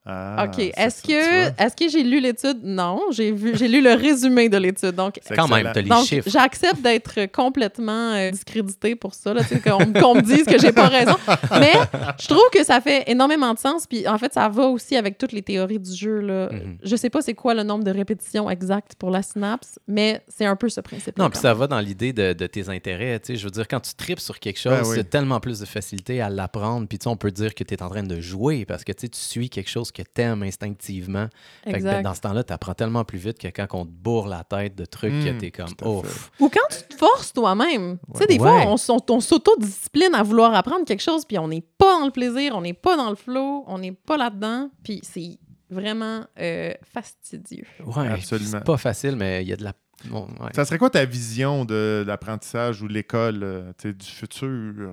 [0.06, 0.58] Ah, OK.
[0.76, 2.58] Est-ce que, est que j'ai lu l'étude?
[2.62, 3.00] Non.
[3.10, 4.94] J'ai vu, j'ai lu le résumé de l'étude.
[4.94, 6.28] Donc, Quand même, t'as les Donc, chiffres.
[6.28, 9.32] j'accepte d'être complètement euh, discréditée pour ça,
[9.64, 11.16] qu'on me dise que j'ai pas raison.
[11.58, 11.72] Mais
[12.20, 13.86] je trouve que ça fait énormément de sens.
[13.86, 16.20] Puis en fait, ça va aussi avec toutes les théories du jeu.
[16.20, 16.50] Là.
[16.52, 16.78] Mhm.
[16.82, 20.44] Je sais pas c'est quoi le nombre de répétitions exact pour la synapse, mais c'est
[20.44, 21.16] un peu ce principe.
[21.18, 23.18] Non, puis ça va dans l'idée de, de tes intérêts.
[23.20, 24.96] Tu sais, je veux dire, quand tu tripes sur quelque chose, Ben oui.
[24.96, 26.86] c'est tellement plus de facilité à l'apprendre.
[26.86, 28.92] Puis tu sais, on peut dire que tu es en train de jouer parce que
[28.92, 31.28] tu suis quelque chose que tu aimes instinctivement.
[31.64, 32.02] Fait que, ben, Exact.
[32.02, 34.74] dans ce temps-là, tu apprends tellement plus vite que quand on te bourre la tête
[34.74, 36.30] de trucs que Mm, tu es comme ouf.
[36.40, 37.98] Ou quand tu te forces toi-même.
[38.12, 38.40] Tu sais, des Ouais.
[38.40, 42.04] fois, on, on, on s'auto-discipline à vouloir apprendre quelque chose, puis on n'est pas dans
[42.06, 45.38] le plaisir, on n'est pas dans le flow, on n'est pas là-dedans, puis c'est
[45.70, 47.66] vraiment euh, fastidieux.
[47.84, 48.50] Ouais, Absolument.
[48.58, 49.72] C'est pas facile, mais il y a de la.
[50.06, 50.50] bon, ouais.
[50.54, 54.92] Ça serait quoi ta vision de l'apprentissage ou l'école euh, du futur euh,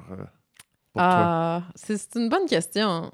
[0.93, 1.03] pour toi?
[1.03, 3.11] Ah, c'est c'est une bonne question.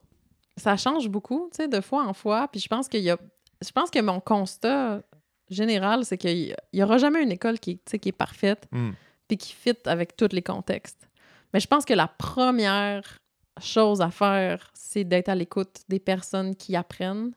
[0.58, 2.48] Ça change beaucoup, tu sais, de fois en fois.
[2.48, 3.18] Puis je pense qu'il y a.
[3.64, 5.02] Je pense que mon constat
[5.50, 8.92] général, c'est qu'il n'y aura jamais une école qui, qui est parfaite Hmm.
[9.28, 11.08] puis qui fit avec tous les contextes.
[11.54, 13.18] Mais je pense que la première
[13.62, 17.32] chose à faire, c'est d'être à l'écoute des personnes qui apprennent,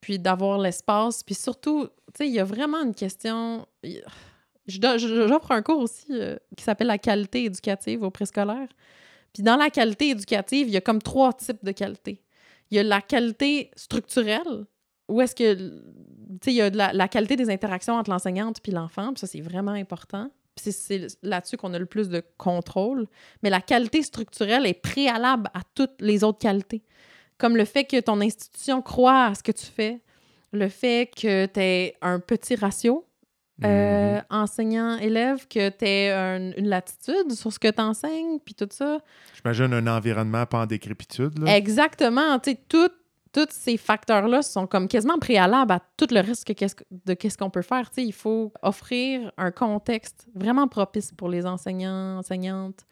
[0.00, 1.22] puis d'avoir l'espace.
[1.22, 3.66] Puis surtout, tu sais, il y a vraiment une question.
[4.66, 8.68] J'offre un cours aussi euh, qui s'appelle la qualité éducative au préscolaire.
[9.32, 12.22] Puis dans la qualité éducative, il y a comme trois types de qualité.
[12.74, 14.66] Il y a la qualité structurelle,
[15.08, 15.70] où est-ce que, tu
[16.42, 19.40] sais, il y a la, qualité des interactions entre l'enseignante puis l'enfant, puis ça, c'est
[19.40, 20.28] vraiment important.
[20.56, 23.06] Puis c'est là-dessus qu'on a le plus de contrôle.
[23.44, 26.82] Mais la qualité structurelle est préalable à toutes les autres qualités.
[27.38, 30.00] Comme le fait que ton institution croit à ce que tu fais,
[30.50, 33.06] le fait que tu aies un petit ratio
[33.62, 34.22] euh, Mhm.
[34.30, 36.12] enseignant-élève, que tu aies
[36.56, 38.98] une latitude sur ce que tu enseignes, puis tout ça.
[39.36, 41.38] J'imagine un environnement pas en décrépitude.
[41.38, 41.56] Là.
[41.56, 42.38] Exactement.
[42.40, 42.88] Tu sais, tout-
[43.32, 47.62] tous ces facteurs-là sont comme quasiment préalables à tout le reste de qu'est-ce qu'on peut
[47.62, 47.90] faire.
[47.90, 52.84] Tu sais, il faut offrir un contexte vraiment propice pour les enseignants, enseignantes,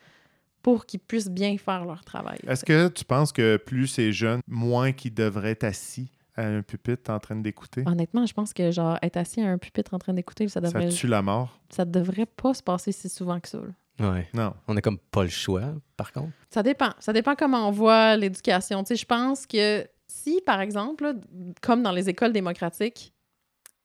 [0.60, 2.38] pour qu'ils puissent bien faire leur travail.
[2.46, 6.08] Est-ce que tu penses que plus c'est jeune, moins qu'ils devraient être assis?
[6.36, 7.82] À un pupitre en train d'écouter?
[7.86, 10.66] Honnêtement, je pense que genre être assis à un pupitre en train d'écouter, ça Ça
[10.68, 11.58] devrait, tue la mort?
[11.70, 13.58] ça devrait pas se passer si souvent que ça.
[13.58, 14.10] là.
[14.12, 14.26] Ouais.
[14.34, 14.54] Non.
[14.68, 16.32] On a comme pas le choix, par contre.
[16.50, 16.90] Ça dépend.
[16.98, 18.82] Ça dépend comment on voit l'éducation.
[18.84, 21.12] Tu sais, je pense que si, par exemple, là,
[21.60, 23.12] comme dans les écoles démocratiques,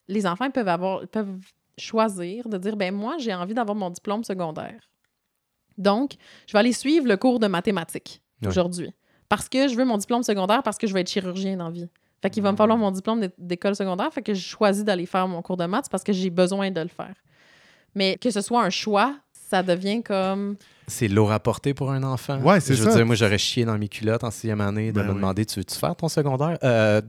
[0.08, 1.38] les enfants peuvent avoir peuvent
[1.78, 4.80] choisir de dire ben moi, j'ai envie d'avoir mon diplôme secondaire.
[5.78, 6.14] Donc,
[6.48, 8.48] je vais aller suivre le cours de mathématiques Ouais.
[8.50, 8.92] aujourd'hui.
[9.30, 11.72] Parce que je veux mon diplôme secondaire parce que je vais être chirurgien dans la
[11.72, 11.90] vie.
[12.22, 14.12] Fait qu'il va me falloir mon diplôme d'é- d'école secondaire.
[14.12, 16.82] Fait que je choisis d'aller faire mon cours de maths parce que j'ai besoin de
[16.82, 17.14] le faire.
[17.96, 19.16] Mais que ce soit un choix,
[19.50, 20.56] ça devient comme
[20.88, 22.40] C'est lourd à porter pour un enfant.
[22.42, 22.96] Ouais, c'est Je veux ça.
[22.98, 25.16] dire, moi, j'aurais chié dans mes culottes en sixième année de Ben me oui.
[25.16, 26.58] demander Tu veux-tu faire ton secondaire?
[26.64, 27.02] Euh,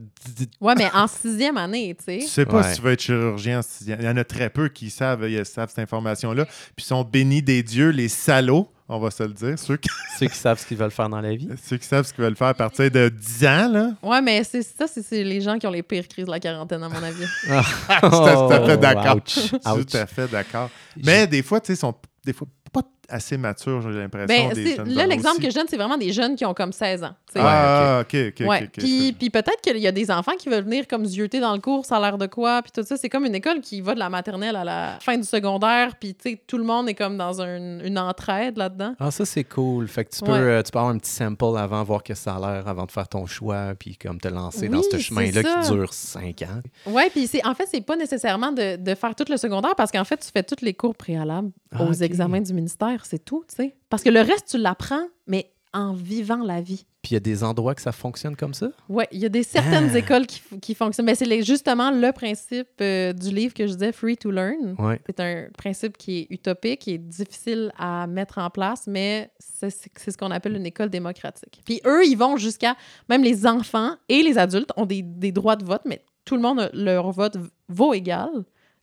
[0.61, 2.17] Ouais, mais en sixième année, tu sais.
[2.19, 2.69] Tu sais pas Ouais.
[2.69, 3.99] si tu veux être chirurgien en sixième.
[3.99, 6.45] Il y en a très peu qui savent, ils savent cette information-là.
[6.45, 9.57] Puis ils sont bénis des dieux, les salauds, on va se le dire.
[9.57, 9.87] Ceux qui,
[10.19, 11.47] Ceux qui savent ce qu'ils veulent faire dans la vie.
[11.63, 13.91] ceux qui savent ce qu'ils veulent faire à partir de 10 ans, là.
[14.03, 16.83] Ouais, mais c'est ça, c'est les gens qui ont les pires crises de la quarantaine,
[16.83, 17.25] à mon avis.
[17.45, 19.17] Tout à- tout à fait d'accord.
[19.23, 20.69] Tout à fait d'accord.
[21.03, 21.93] Mais des fois, tu sais, sont
[22.25, 24.27] des fois pas assez matures, j'ai l'impression.
[24.27, 27.15] Ben, là, l'exemple que je donne, c'est vraiment des jeunes qui ont comme 16 ans.
[27.35, 28.47] Ah, ok, ok.
[28.47, 28.69] Ouais.
[28.71, 31.59] Puis, puis peut-être qu'il y a des enfants qui veulent venir comme zioter dans le
[31.59, 32.97] cours, ça a l'air de quoi, puis tout ça.
[32.97, 36.13] C'est comme une école qui va de la maternelle à la fin du secondaire, puis
[36.13, 38.93] tu sais, tout le monde est comme dans un- une entraide là-dedans.
[38.99, 39.87] Ah, ça, c'est cool.
[39.87, 40.37] Fait que tu peux, Ouais.
[40.37, 42.91] euh, tu peux avoir un petit sample avant, voir que ça a l'air, avant de
[42.91, 46.61] faire ton choix, puis comme te lancer dans Oui, ce chemin-là qui dure cinq ans.
[46.91, 49.91] Ouais, puis c'est en fait, c'est pas nécessairement de, de faire tout le secondaire parce
[49.91, 53.43] qu'en fait, tu fais tous les cours préalables Ah, aux examens du ministère, c'est tout,
[53.49, 53.75] tu sais.
[53.89, 56.85] Parce que le reste, tu l'apprends, mais en vivant la vie.
[57.03, 58.69] Puis il y a des endroits que ça fonctionne comme ça?
[58.89, 59.97] Ouais, il y a des certaines Ah.
[59.99, 61.05] écoles qui, qui fonctionnent.
[61.05, 64.75] Mais c'est justement le principe euh, du livre que je disais, Free to Learn.
[64.79, 64.99] Ouais.
[65.05, 69.69] C'est un principe qui est utopique, qui est difficile à mettre en place, mais c'est
[69.69, 71.61] ce qu'on appelle une école démocratique.
[71.63, 72.75] Puis eux, ils vont jusqu'à...
[73.07, 76.41] Même les enfants et les adultes ont des, des droits de vote, mais tout le
[76.41, 77.37] monde, leur vote
[77.69, 78.29] vaut égal,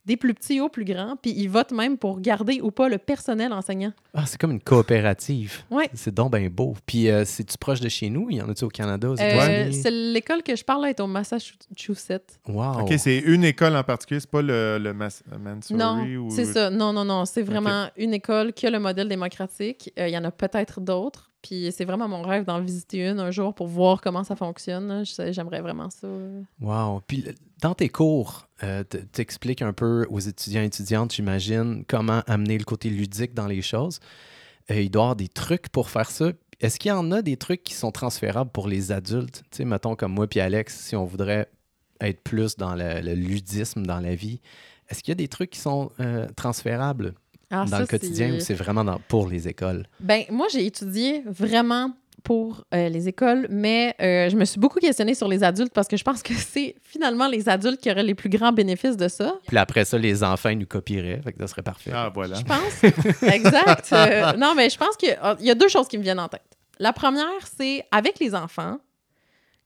[0.07, 2.97] des plus petits aux plus grands, puis ils votent même pour garder ou pas le
[2.97, 3.91] personnel enseignant.
[4.15, 5.63] Ah, c'est comme une coopérative.
[5.69, 5.89] Ouais.
[5.93, 6.73] C'est donc bien beau.
[6.87, 8.27] Puis euh, c'est-tu proche de chez nous?
[8.31, 9.73] Il y en a-tu au Canada, aux Euh, États-Unis?
[9.83, 12.39] c'est l'école que je parle là est au Massachusetts.
[12.47, 12.81] wow.
[12.81, 16.29] Ok, c'est une école en particulier, c'est pas le, le Mas- Mansouri Non, ou...
[16.31, 16.69] c'est ça.
[16.69, 17.25] Non, non, non.
[17.25, 19.91] C'est vraiment une école qui a le modèle démocratique.
[19.99, 21.29] Euh, Il y en a peut-être d'autres.
[21.41, 25.03] Puis c'est vraiment mon rêve d'en visiter une un jour pour voir comment ça fonctionne.
[25.29, 26.07] J'aimerais vraiment ça.
[26.59, 27.01] Wow.
[27.07, 32.21] Puis le- dans tes cours, euh, t'expliques un peu aux étudiants et étudiantes, j'imagine, comment
[32.27, 33.99] amener le côté ludique dans les choses.
[34.71, 36.31] Euh, il doit avoir des trucs pour faire ça.
[36.59, 39.43] Est-ce qu'il y en a des trucs qui sont transférables pour les adultes?
[39.51, 41.49] Tu sais, mettons comme moi puis Alex, si on voudrait
[42.01, 44.41] être plus dans le, le ludisme dans la vie,
[44.89, 47.13] est-ce qu'il y a des trucs qui sont euh, transférables?
[47.49, 49.85] Ah, dans ça, le quotidien ou c'est- vraiment dans- pour les écoles?
[49.99, 51.91] Ben, moi, j'ai étudié vraiment
[52.23, 55.87] pour euh, les écoles, mais euh, je me suis beaucoup questionnée sur les adultes parce
[55.87, 59.07] que je pense que c'est finalement les adultes qui auraient les plus grands bénéfices de
[59.07, 59.35] ça.
[59.47, 61.91] Puis après ça, les enfants ils nous copieraient, fait que ça serait parfait.
[61.93, 62.35] Ah, voilà.
[62.35, 63.23] Je pense.
[63.33, 63.89] exact.
[63.93, 66.41] Euh, non, mais je pense qu'il y a deux choses qui me viennent en tête.
[66.79, 67.23] La première,
[67.57, 68.77] c'est avec les enfants,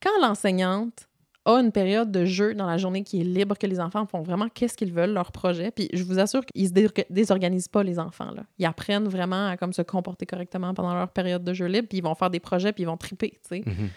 [0.03, 1.07] quand l'enseignante
[1.45, 4.21] a une période de jeu dans la journée qui est libre, que les enfants font
[4.21, 5.71] vraiment qu'est-ce qu'ils veulent, leur projet.
[5.71, 8.31] Puis je vous assure qu'ils se dé- désorganisent pas, les enfants.
[8.31, 8.43] Là.
[8.59, 11.97] Ils apprennent vraiment à comme, se comporter correctement pendant leur période de jeu libre, puis
[11.97, 13.63] ils vont faire des projets, puis ils vont triper, tu sais.
[13.65, 13.89] Mhm.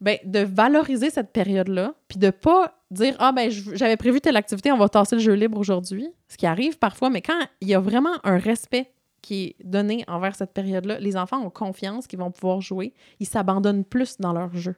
[0.00, 4.72] Ben, de valoriser cette période-là, puis de pas dire Ah, ben, j'avais prévu telle activité,
[4.72, 6.08] on va tasser le jeu libre aujourd'hui.
[6.28, 8.90] Ce qui arrive parfois, mais quand il y a vraiment un respect
[9.20, 13.26] qui est donné envers cette période-là, les enfants ont confiance qu'ils vont pouvoir jouer, ils
[13.26, 14.74] s'abandonnent plus dans leur jeu.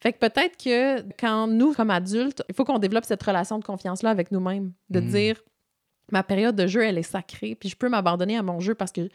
[0.00, 3.64] Fait que peut-être que quand nous, comme adultes, il faut qu'on développe cette relation de
[3.64, 5.06] confiance-là avec nous-mêmes, de Mm.
[5.08, 5.36] dire
[6.10, 8.92] ma période de jeu, elle est sacrée, puis je peux m'abandonner à mon jeu parce
[8.92, 9.10] que,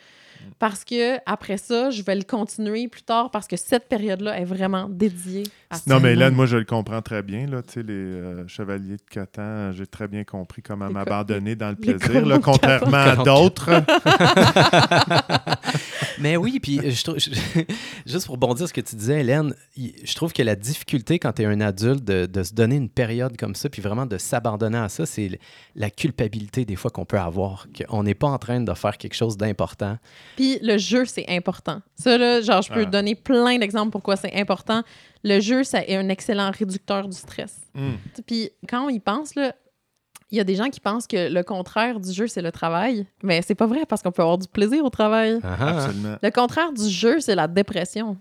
[0.59, 4.45] parce que après ça, je vais le continuer plus tard parce que cette période-là est
[4.45, 5.83] vraiment dédiée à ça.
[5.87, 7.47] Non, mais là, moi, je le comprends très bien.
[7.47, 11.69] Là, tu sais, les euh, chevaliers de Catan, j'ai très bien compris comment m'abandonner dans
[11.69, 13.71] le plaisir, là, contrairement à d'autres.
[16.19, 17.29] Mais oui, puis euh, je trouve, je-
[18.05, 21.41] juste pour bondir ce que tu disais, Hélène, je trouve que la difficulté quand tu
[21.41, 24.77] es un adulte de, de se donner une période comme ça, puis vraiment de s'abandonner
[24.77, 25.39] à ça, c'est
[25.75, 29.15] la culpabilité des fois qu'on peut avoir, qu'on n'est pas en train de faire quelque
[29.15, 29.97] chose d'important.
[30.35, 31.81] Puis le jeu, c'est important.
[31.95, 32.85] Ça, là, genre, je peux Ah.
[32.85, 34.83] donner plein d'exemples pourquoi c'est important.
[35.23, 37.57] Le jeu, ça est un excellent réducteur du stress.
[37.75, 37.97] Hum.
[38.27, 39.53] Puis quand on y pense, là,
[40.33, 43.05] il y a des gens qui pensent que le contraire du jeu, c'est le travail.
[43.21, 45.39] Mais c'est pas vrai parce qu'on peut avoir du plaisir au travail.
[45.43, 45.85] Ah, ah.
[45.85, 46.17] Absolument.
[46.23, 48.17] Le contraire du jeu, c'est la dépression.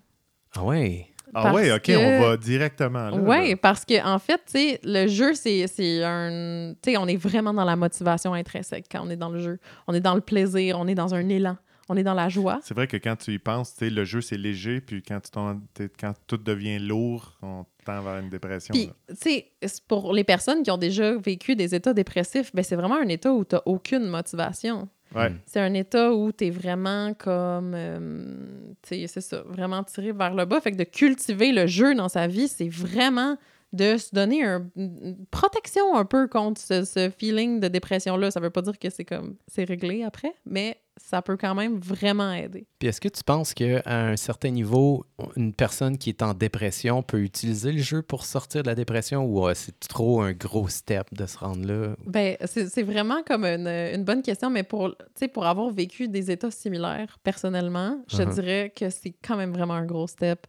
[0.55, 1.07] Ah ouais.
[1.35, 3.17] Ah Parce oui, OK, que- on va directement là.
[3.17, 6.75] Oui, parce que en fait, tu sais, le jeu, c'est c'est un.
[6.83, 9.59] Tu sais, on est vraiment dans la motivation intrinsèque quand on est dans le jeu.
[9.87, 11.57] On est dans le plaisir, on est dans un élan,
[11.89, 12.61] on est dans la joie.
[12.63, 15.21] C'est vrai que quand tu y penses, tu sais, le jeu, c'est léger, puis quand,
[15.23, 18.73] tu quand tout devient lourd, on tend vers une dépression.
[18.73, 22.63] Puis, tu sais, c'est pour les personnes qui ont déjà vécu des états dépressifs, ben
[22.63, 24.89] c'est vraiment un état où tu n'as aucune motivation.
[25.15, 25.31] Ouais.
[25.31, 25.39] Mm.
[25.47, 27.73] C'est un état où tu es vraiment comme.
[27.75, 28.35] euh,
[28.83, 30.61] tu sais, c'est ça, vraiment tiré vers le bas.
[30.61, 33.37] Fait que de cultiver le jeu dans sa vie, c'est vraiment
[33.75, 38.31] de se donner un- une protection un peu contre ce, ce feeling de dépression-là.
[38.31, 39.37] Ça veut pas dire que c'est comme.
[39.49, 42.67] C'est réglé après, mais ça peut quand même vraiment aider.
[42.79, 45.05] Puis est-ce que tu penses qu'à un certain niveau,
[45.37, 49.25] une personne qui est en dépression peut utiliser le jeu pour sortir de la dépression
[49.25, 51.97] ou euh, c'est trop un gros step de se rendre là?
[52.07, 54.95] Ben, c'est vraiment comme une, une bonne question, mais pour,
[55.33, 58.35] pour avoir vécu des états similaires, personnellement, je Uh-huh.
[58.35, 60.47] dirais que c'est quand même vraiment un gros step.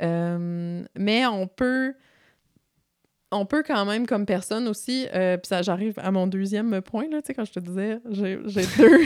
[0.00, 1.94] Euh, mais on peut,
[3.32, 7.04] on peut quand même, comme personne aussi, euh, puis ça, j'arrive à mon deuxième point,
[7.10, 9.00] là, tu sais, quand je te disais, j'ai j'ai deux,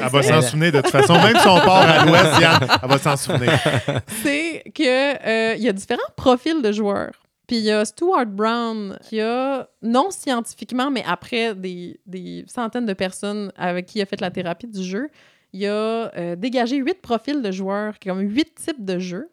[0.00, 1.14] Elle va s'en souvenir de toute façon.
[1.14, 3.58] Même si on part à l'ouest, Yann, elle va s'en souvenir.
[4.22, 7.12] c'est que euh, il y a différents profils de joueurs.
[7.46, 12.86] Puis il y a Stuart Brown qui a, non scientifiquement, mais après des, des centaines
[12.86, 15.08] de personnes avec qui il a fait la thérapie du jeu,
[15.52, 19.28] Il a euh, dégagé huit profils de joueurs, comme huit types de jeux.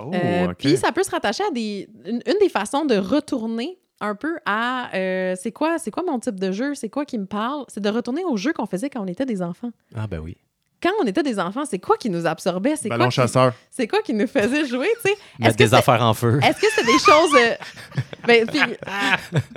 [0.00, 0.52] Oh, Euh.
[0.58, 1.88] Puis ça peut se rattacher à des.
[2.04, 6.18] Une, une des façons de retourner un peu à euh, c'est quoi, c'est quoi mon
[6.20, 8.90] type de jeu, c'est quoi qui me parle, c'est de retourner aux jeux qu'on faisait
[8.90, 9.70] quand on était des enfants.
[9.94, 10.36] Ah, ben oui.
[10.80, 13.52] Quand on était des enfants, c'est quoi qui nous absorbait, c'est Ballon quoi, qui, chasseur.
[13.70, 15.16] c'est quoi qui nous faisait jouer, tu sais?
[15.40, 16.38] Mettre que des affaires en feu.
[16.40, 17.34] Est-ce que c'est des choses.
[17.36, 17.54] euh,
[18.28, 18.60] ben, puis,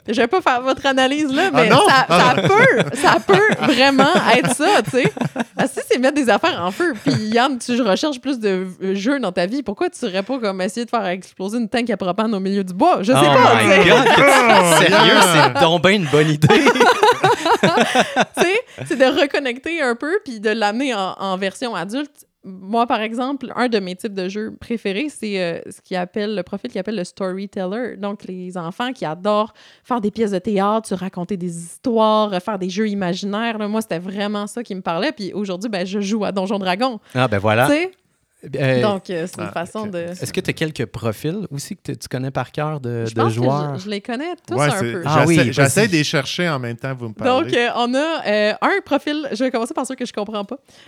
[0.08, 1.82] je vais pas faire votre analyse là, mais Ah non?
[1.88, 5.14] ça, ça peut, ça peut vraiment être ça, tu sais.
[5.58, 9.20] Ah, Si c'est mettre des affaires en feu, puis Yann, tu recherches plus de jeux
[9.20, 11.98] dans ta vie, pourquoi tu serais pas comme essayer de faire exploser une tank à
[11.98, 13.00] propane au milieu du bois?
[13.04, 13.88] Je sais oh pas, my.
[13.88, 14.08] God!
[14.80, 16.48] Sérieux, c'est donc bien une bonne idée.
[18.86, 22.26] C'est de reconnecter un peu puis de l'amener en, en version adulte.
[22.44, 26.34] Moi, par exemple, un de mes types de jeux préférés, c'est euh, ce qui appelle
[26.36, 27.98] le profil qui appelle le storyteller.
[27.98, 29.54] Donc, les enfants qui adorent
[29.84, 33.60] faire des pièces de théâtre, se raconter des histoires, faire des jeux imaginaires.
[33.60, 33.68] là.
[33.68, 35.12] Moi, c'était vraiment ça qui me parlait.
[35.12, 37.00] Puis aujourd'hui, ben, je joue à Donjon Dragon.
[37.14, 37.68] Ah, ben voilà.
[38.56, 40.00] Euh, Donc, euh, c'est une ah, façon de.
[40.00, 43.22] Est-ce que tu as quelques profils aussi que tu- connais par cœur de, Je de
[43.22, 43.74] pense joueurs?
[43.74, 45.04] que je, je les connais tous Ouais, un peu.
[45.06, 45.54] Ah oui, j'essaie-.
[45.54, 47.46] J'essaie de les chercher en même temps vous me parlez.
[47.46, 49.28] Donc, euh, on a euh, un profil.
[49.32, 50.58] Je vais commencer par ceux que je comprends pas.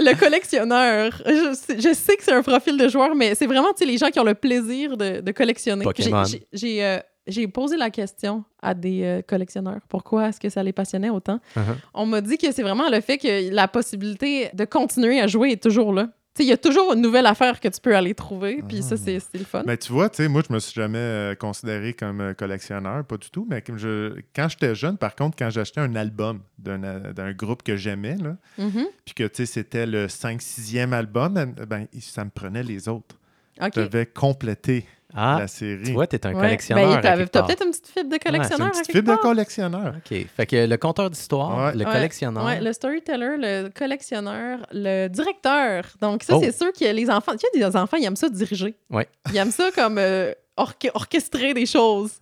[0.00, 1.12] Le collectionneur.
[1.26, 4.08] Je, sais- je sais que c'est un profil de joueur, mais c'est vraiment les gens
[4.10, 5.84] qui ont le plaisir de, de collectionner.
[5.84, 6.24] Pokémon.
[6.52, 9.80] J'ai- j'ai- posé la question à des euh, collectionneurs.
[9.88, 11.40] Pourquoi est-ce que ça les passionnait autant?
[11.56, 11.60] Uh-huh.
[11.94, 15.50] On m'a dit que c'est vraiment le fait que la possibilité de continuer à jouer
[15.52, 16.08] est toujours là.
[16.40, 19.18] Il y a toujours une nouvelle affaire que tu peux aller trouver, puis ça, c'est
[19.18, 19.64] c'est le fun.
[19.66, 23.28] Mais tu vois, moi, je me suis jamais euh, considéré comme euh, collectionneur, pas du
[23.28, 23.44] tout.
[23.50, 27.64] Mais comme je, quand j'étais jeune, par contre, quand j'achetais un album d'un euh, groupe
[27.64, 28.16] que j'aimais,
[28.56, 28.86] Mhm.
[29.04, 33.16] puis que, c'était le 5-6e album, euh, ben, ça me prenait les autres.
[33.60, 35.82] Je devais compléter Ah, la série.
[35.84, 36.40] tu vois, tu es un Ouais.
[36.42, 37.00] collectionneur.
[37.00, 38.66] Ben, t'as peut-être une petite fibre de collectionneur.
[38.66, 39.94] une à petite fibre de collectionneur.
[39.96, 40.26] OK.
[40.36, 41.72] Fait que le conteur d'histoire, Ouais.
[41.72, 41.92] le Ouais.
[41.92, 42.44] collectionneur.
[42.44, 45.84] Ouais, le storyteller, le collectionneur, le directeur.
[46.02, 46.40] Donc, ça, Oh.
[46.42, 48.74] c'est sûr que les enfants, il y a des enfants, ils aiment ça diriger.
[48.90, 49.08] Ouais.
[49.32, 52.12] Ils aiment ça comme euh, orche- orchestrer des choses.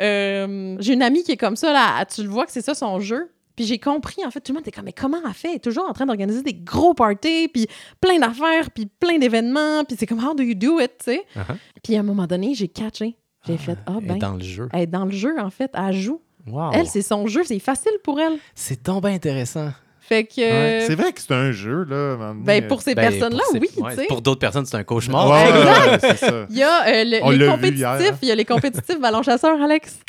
[0.00, 2.74] Euh, J'ai une amie qui est comme ça, là, tu le vois que c'est ça
[2.74, 3.30] son jeu.
[3.60, 5.48] Puis j'ai compris, en fait, tout le monde était comme, mais comment elle fait?
[5.50, 7.66] Elle est toujours en train d'organiser des gros parties, puis
[8.00, 11.26] plein d'affaires, puis plein d'événements, puis c'est comme, how do you do it, tu sais?
[11.36, 11.56] Uh-huh.
[11.84, 13.16] Puis à un moment donné, j'ai catché.
[13.46, 14.70] J'ai fait, ah ben, dans le jeu.
[14.72, 16.22] elle est dans le jeu, en fait, elle joue.
[16.46, 16.70] Wow.
[16.72, 18.38] Elle, c'est son jeu, c'est facile pour elle.
[18.54, 19.68] C'est donc bien intéressant.
[20.00, 22.32] Fait que, Ouais, C'est vrai que c'est un jeu, là.
[22.34, 24.06] ben, pour ces Ben, personnes-là, oui, ouais, tu sais.
[24.06, 25.28] Pour d'autres personnes, c'est un euh, cauchemar.
[25.30, 25.90] ouais, Exact.
[25.90, 26.46] ouais, c'est ça.
[26.48, 28.16] Il y a euh, le- les compétitifs, hier, hein.
[28.22, 30.00] il y a les compétitifs ballon chasseur, Alex.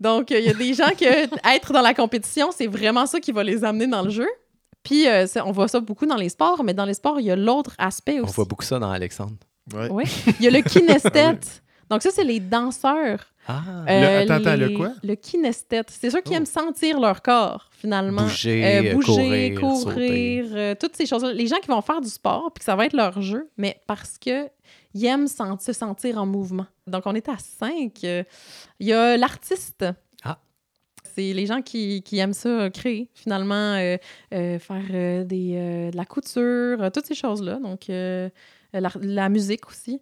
[0.00, 1.04] Donc, euh, il y a des gens que
[1.56, 4.28] être dans la compétition, c'est vraiment ça qui va les amener dans le jeu.
[4.82, 7.26] Puis, euh, ça- on voit ça beaucoup dans les sports, mais dans les sports, il
[7.26, 8.34] y a l'autre aspect On aussi.
[8.34, 9.36] voit beaucoup ça dans Alexandre.
[9.74, 10.04] Ouais.
[10.38, 11.62] Il y a le kinesthète.
[11.90, 13.26] Donc, ça, c'est les danseurs.
[13.46, 14.92] Ah, Euh, attends, attends, le quoi?
[15.02, 15.90] Le kinesthète.
[15.90, 16.36] C'est ceux qui Oh.
[16.36, 18.22] aiment sentir leur corps, finalement.
[18.22, 21.32] Bouger, Euh, euh, bouger, courir, courir, euh, toutes ces choses-là.
[21.32, 23.80] Les gens qui vont faire du sport, puis que ça va être leur jeu, mais
[23.86, 24.46] parce que
[24.94, 26.66] ils aiment sen- se sentir en mouvement.
[26.86, 27.92] Donc, on est à cinq.
[28.04, 28.22] Euh,
[28.78, 29.84] Il y a l'artiste.
[30.24, 30.38] Ah.
[31.14, 33.96] C'est les gens qui, qui aiment ça, créer, finalement, euh,
[34.34, 37.56] euh, faire euh, des, euh, de la couture, toutes ces choses-là.
[37.56, 38.28] Donc, euh,
[38.72, 40.00] la, la musique aussi.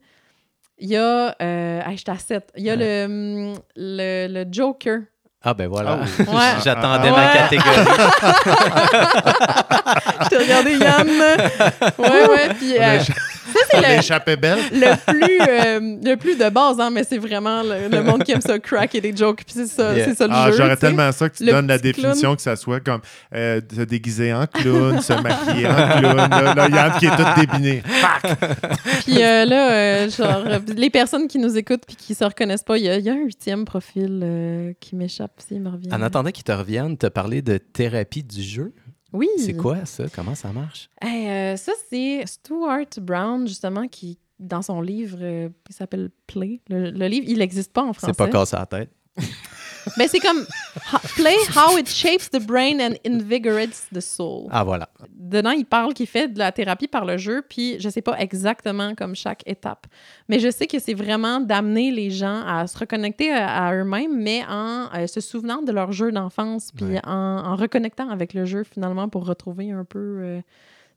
[0.78, 1.34] Il y a...
[1.42, 2.52] Euh, hey, j'étais à sept.
[2.56, 5.00] Il y a le, hum, le, le Joker.
[5.42, 6.00] ah, ben voilà.
[6.02, 6.22] Oh.
[6.36, 6.52] Ouais.
[6.62, 7.32] J'attendais Ah, ma ouais.
[7.32, 7.86] catégorie.
[10.22, 11.08] Je t'ai regardé Yann.
[11.98, 12.54] Ouais, ouais.
[12.54, 12.98] Puis, euh,
[13.70, 14.58] c'est le, échappé belle.
[14.72, 18.32] le plus, euh, le plus de base, hein, mais c'est vraiment le, le monde qui
[18.32, 19.42] aime ça, crack et des jokes.
[19.44, 20.04] Puis c'est ça, Yeah.
[20.06, 20.56] c'est ça le Ah, jeu.
[20.58, 23.00] j'aurais tellement ça que tu Le donnes la définition que ça soit comme
[23.34, 26.16] euh, se déguiser en clown, se maquiller en clown.
[26.16, 27.82] Là, là, Yann qui est tout débiné.
[29.04, 30.44] Puis euh, là, euh, genre,
[30.76, 33.10] les personnes qui nous écoutent puis qui se reconnaissent pas, il y, a- il y
[33.10, 35.88] a un huitième profil euh, qui m'échappe s'il me revient.
[35.92, 38.72] En attendant qu'ils te reviennent, te parler de thérapie du jeu?
[39.12, 39.28] Oui.
[39.38, 40.04] C'est quoi ça?
[40.14, 40.90] Comment ça marche?
[41.00, 46.60] Hey, euh, ça, c'est Stuart Brown, justement, qui, dans son livre, euh, qui s'appelle Play.
[46.68, 48.12] Le, le livre, il n'existe pas en français.
[48.16, 48.90] C'est pas cassé la tête.
[49.96, 50.44] Mais c'est comme
[51.16, 54.48] Play How It Shapes the Brain and Invigorates the Soul.
[54.50, 54.88] Ah, voilà.
[55.14, 58.18] Dedans, il parle qu'il fait de la thérapie par le jeu, puis je sais pas
[58.18, 59.86] exactement comme chaque étape.
[60.28, 64.16] Mais je sais que c'est vraiment d'amener les gens à se reconnecter à, à eux-mêmes,
[64.20, 67.00] mais en euh, se souvenant de leur jeu d'enfance, puis Ouais.
[67.06, 67.10] en,
[67.44, 70.40] en reconnectant avec le jeu finalement pour retrouver un peu euh,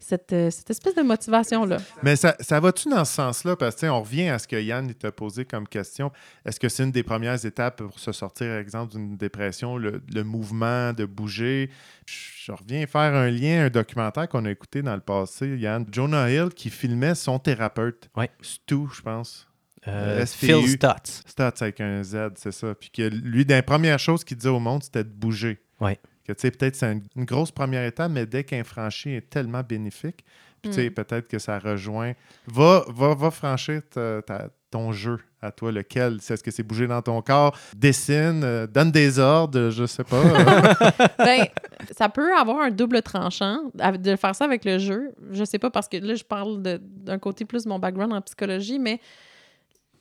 [0.02, 1.78] cette, euh, cette espèce de motivation-là.
[2.04, 3.56] Mais ça, ça va-tu dans ce sens-là?
[3.56, 6.12] Parce que on revient à ce que Yann t'a posé comme question.
[6.46, 10.02] Est-ce que c'est une des premières étapes pour se sortir, par exemple, d'une dépression, le,
[10.14, 11.70] le mouvement de bouger?
[12.06, 15.86] Je, je reviens faire un lien, un documentaire qu'on a écouté dans le passé, Yann.
[15.92, 18.10] Jonah Hill qui filmait son thérapeute.
[18.18, 18.30] Ouais.
[18.42, 19.48] Stu, je pense.
[19.88, 20.24] Euh.
[20.28, 21.24] Phil Stutz.
[21.26, 22.76] Stats avec un Z, c'est ça.
[22.76, 25.60] Puis que lui, d'une première chose qu'il disait au monde, c'était de bouger.
[25.80, 26.00] Ouais.
[26.34, 30.24] Que peut-être c'est une, une grosse première étape, mais dès qu'un franchi est tellement bénéfique,
[30.62, 30.94] puis, tu sais, Mm.
[30.94, 32.14] peut-être que ça rejoint.
[32.46, 36.20] Va, va, va franchir ta- ta- ton jeu à toi, lequel?
[36.22, 37.58] C'est- Est-ce que c'est bouger dans ton corps?
[37.76, 40.22] Dessine, euh, donne des ordres, je sais pas.
[41.18, 41.48] Ben,
[41.98, 45.12] ça peut avoir un double tranchant de faire ça avec le jeu.
[45.32, 48.22] Je sais pas parce que là, je parle d'un côté plus de mon background en
[48.22, 49.00] psychologie, mais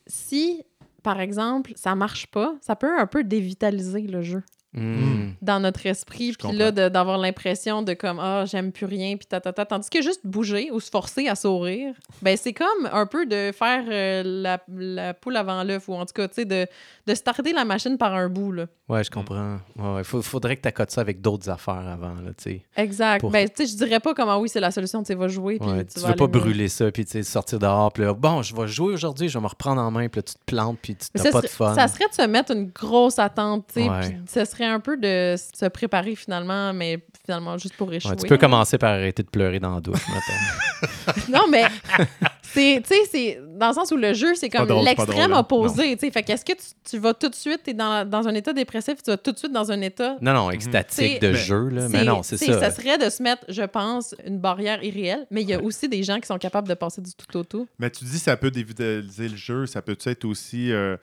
[0.07, 0.63] si,
[1.03, 4.43] par exemple, ça marche pas, ça peut un peu dévitaliser le jeu
[4.73, 5.33] Hmm.
[5.43, 9.41] dans notre esprit, puis là, d'avoir l'impression de comme, ah, j'aime plus rien, puis ta,
[9.41, 9.65] ta, ta.
[9.67, 11.93] Tandis que juste bouger ou se forcer à sourire,
[12.23, 16.07] ben c'est comme un peu de faire euh, la, la poule avant l'œuf, ou en
[16.07, 16.69] tout cas, tu sais, de,
[17.07, 18.67] de starter la machine par un bout, là.
[18.89, 19.59] Ouais, je comprends.
[19.77, 20.05] Ouais, ouais.
[20.05, 22.63] Faudrait que tu accotes ça avec d'autres affaires avant, là, tu sais.
[22.77, 23.21] Exact.
[23.21, 25.15] Pour- Ben, tu sais, je dirais pas comme, ah oui, c'est la solution, tu sais,
[25.17, 26.31] va jouer, puis Ouais, tu, tu vas veux pas mieux.
[26.41, 29.43] brûler ça, puis tu sais, sortir dehors, puis bon, je vais jouer aujourd'hui, je vais
[29.43, 31.75] me reprendre en main, puis tu te plantes, puis tu n'as ça, pas de fun.
[31.75, 34.97] ça serait de se mettre une grosse attente, tu sais, puis ce serait un peu
[34.97, 38.11] de se préparer finalement, mais finalement juste pour échouer.
[38.13, 40.01] Ouais, tu peux commencer par arrêter de pleurer dans la douche.
[41.29, 41.65] Non, mais
[42.43, 45.39] c'est, tu sais, c'est dans le sens où le jeu, c'est comme l'extrême drôle, hein.
[45.41, 46.11] opposé, tu sais.
[46.11, 49.03] Fait qu'est-ce que tu, tu vas tout de suite, t'es dans, dans un état dépressif,
[49.03, 50.17] tu vas tout de suite dans un état...
[50.21, 51.89] Non, non, extatique de Mais- jeu, là.
[51.89, 52.59] Mais non, c'est ça.
[52.59, 55.89] Ça serait de se mettre, je pense, une barrière irréelle, mais il y a aussi
[55.89, 57.69] des gens qui sont capables de passer du tout au tout.
[57.79, 60.73] mais tu dis ça peut dévitaliser le jeu, ça peut être aussi.
[60.73, 60.97] euh,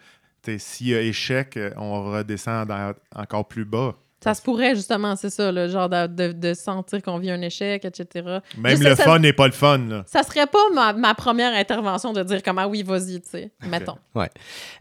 [0.58, 3.95] S'il y a échec, euh, on redescend dans- encore plus bas.
[4.24, 7.41] Ça se pourrait, justement, c'est ça, le genre de, de- de sentir qu'on vit un
[7.41, 8.39] échec, etc.
[8.58, 9.78] Même le ça- fun n'est pas le fun.
[9.78, 10.04] Là.
[10.08, 13.52] Ça serait pas ma, ma première intervention de dire comme ah oui, vas-y, tu sais,
[13.62, 13.98] mettons.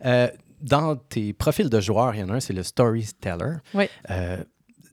[0.04, 0.28] Euh,
[0.62, 3.56] dans tes profils de joueurs, il y en a un, c'est le storyteller.
[3.74, 3.84] Oui.
[4.10, 4.38] Euh,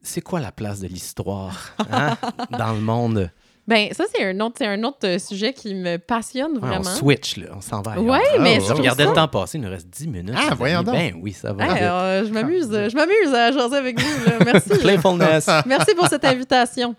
[0.01, 2.17] c'est quoi la place de l'histoire hein,
[2.51, 3.31] dans le monde?
[3.65, 6.67] Ben, ça, c'est un autre, c'est un autre euh, sujet qui me passionne Ouais, on
[6.67, 6.83] vraiment.
[6.83, 7.47] switch, là.
[7.55, 7.97] On s'en va.
[7.97, 8.65] Ouais, Ah, mais ouais.
[8.67, 10.35] je regardais ça- le temps passer, il nous reste 10 minutes.
[10.37, 10.85] Ah, voyons amis.
[10.85, 10.95] donc.
[10.95, 11.63] Ben oui, ça va.
[11.63, 14.25] Euh, je m'amuse, je m'amuse à jaser avec vous.
[14.25, 14.37] là.
[14.45, 14.69] Merci.
[14.79, 15.47] Playfulness.
[15.65, 16.93] Merci pour cette invitation.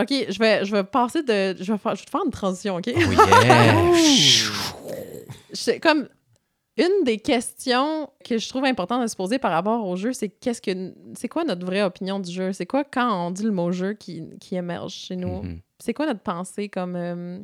[0.00, 1.54] OK, je vais, je vais passer de.
[1.62, 2.90] Je vais, faire, je vais te faire une transition, OK?
[2.96, 3.74] Oh yeah!
[5.52, 6.08] Je- comme
[6.76, 10.28] une des questions que je trouve importante de se poser par rapport au jeu, c'est
[10.28, 12.52] qu'est-ce que c'est quoi notre vraie opinion du jeu?
[12.52, 15.42] C'est quoi quand on dit le mot jeu qui, qui émerge chez nous?
[15.42, 15.60] Mhm.
[15.78, 17.38] C'est quoi notre pensée comme euh,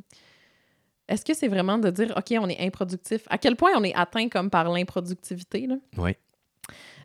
[1.09, 3.23] est-ce que c'est vraiment de dire OK, on est improductif?
[3.29, 5.67] À quel point on est atteint comme par l'improductivité?
[5.67, 5.77] là?
[5.97, 6.13] Oui.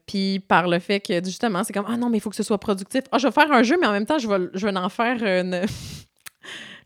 [0.08, 2.44] Puis par le fait que justement, c'est comme Ah non, mais il faut que ce
[2.44, 3.04] soit productif.
[3.12, 4.90] Ah, je vais faire un jeu, mais en même temps, je vais, je vais en
[4.90, 5.66] faire une.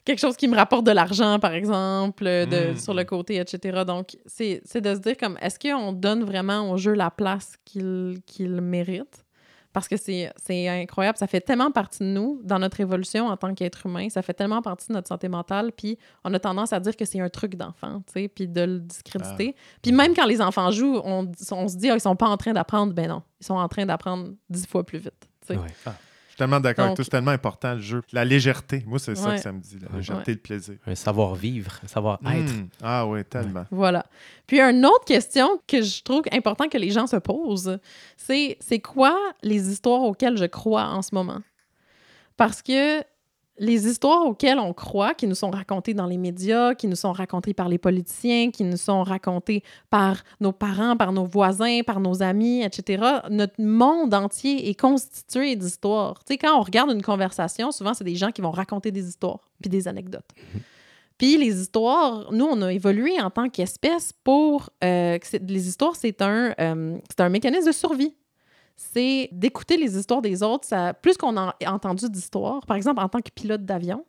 [0.06, 2.78] Quelque chose qui me rapporte de l'argent, par exemple, de, Mm.
[2.78, 3.84] sur le côté, etc.
[3.86, 8.20] Donc, c'est de se dire comme est-ce qu'on donne vraiment au jeu la place qu'il
[8.26, 9.26] qu'il mérite?
[9.74, 10.32] Parce que c'est
[10.70, 11.18] incroyable.
[11.18, 14.08] Ça fait tellement partie de nous, dans notre évolution en tant qu'être humain.
[14.08, 15.74] Ça fait tellement partie de notre santé mentale.
[15.74, 18.62] Puis on a tendance à dire que c'est un truc d'enfant, tu sais, puis de
[18.62, 19.54] le discréditer.
[19.82, 22.38] Puis même quand les enfants jouent, on, on se dit, ah, ils sont pas en
[22.38, 22.94] train d'apprendre.
[22.94, 25.28] Ben non, ils sont en train d'apprendre dix fois plus vite.
[25.50, 25.58] Ouais.
[25.58, 25.90] Je
[26.36, 28.02] suis tellement d'accord avec toi, c'est tellement important le jeu.
[28.12, 29.36] La légèreté, moi, c'est ça Ouais.
[29.36, 29.98] que ça me dit, la Ouais.
[29.98, 30.76] légèreté et le plaisir.
[30.86, 32.54] Un savoir-vivre, un savoir-être.
[32.54, 32.68] Mm.
[32.84, 33.66] Ah oui, tellement.
[33.72, 34.06] Voilà.
[34.48, 37.80] Puis une autre question que je trouve important que les gens se posent,
[38.18, 41.42] c'est c'est quoi les histoires auxquelles je crois en ce moment?
[42.38, 43.02] Parce que
[43.58, 47.14] les histoires auxquelles on croit, qui nous sont racontées dans les médias, qui nous sont
[47.14, 52.00] racontées par les politiciens, qui nous sont racontées par nos parents, par nos voisins, par
[52.00, 56.24] nos amis, etc., notre monde entier est constitué d'histoires.
[56.26, 59.08] Tu sais, quand on regarde une conversation, souvent, c'est des gens qui vont raconter des
[59.08, 60.30] histoires puis des anecdotes.
[61.18, 64.70] Puis les histoires, nous, on a évolué en tant qu'espèce pour...
[64.84, 68.14] euh, les histoires, c'est un, euh, c'est un mécanisme de survie.
[68.76, 70.68] C'est d'écouter les histoires des autres.
[70.68, 74.04] Ça, plus qu'on a entendu d'histoires, par exemple, en tant que pilote d'avion,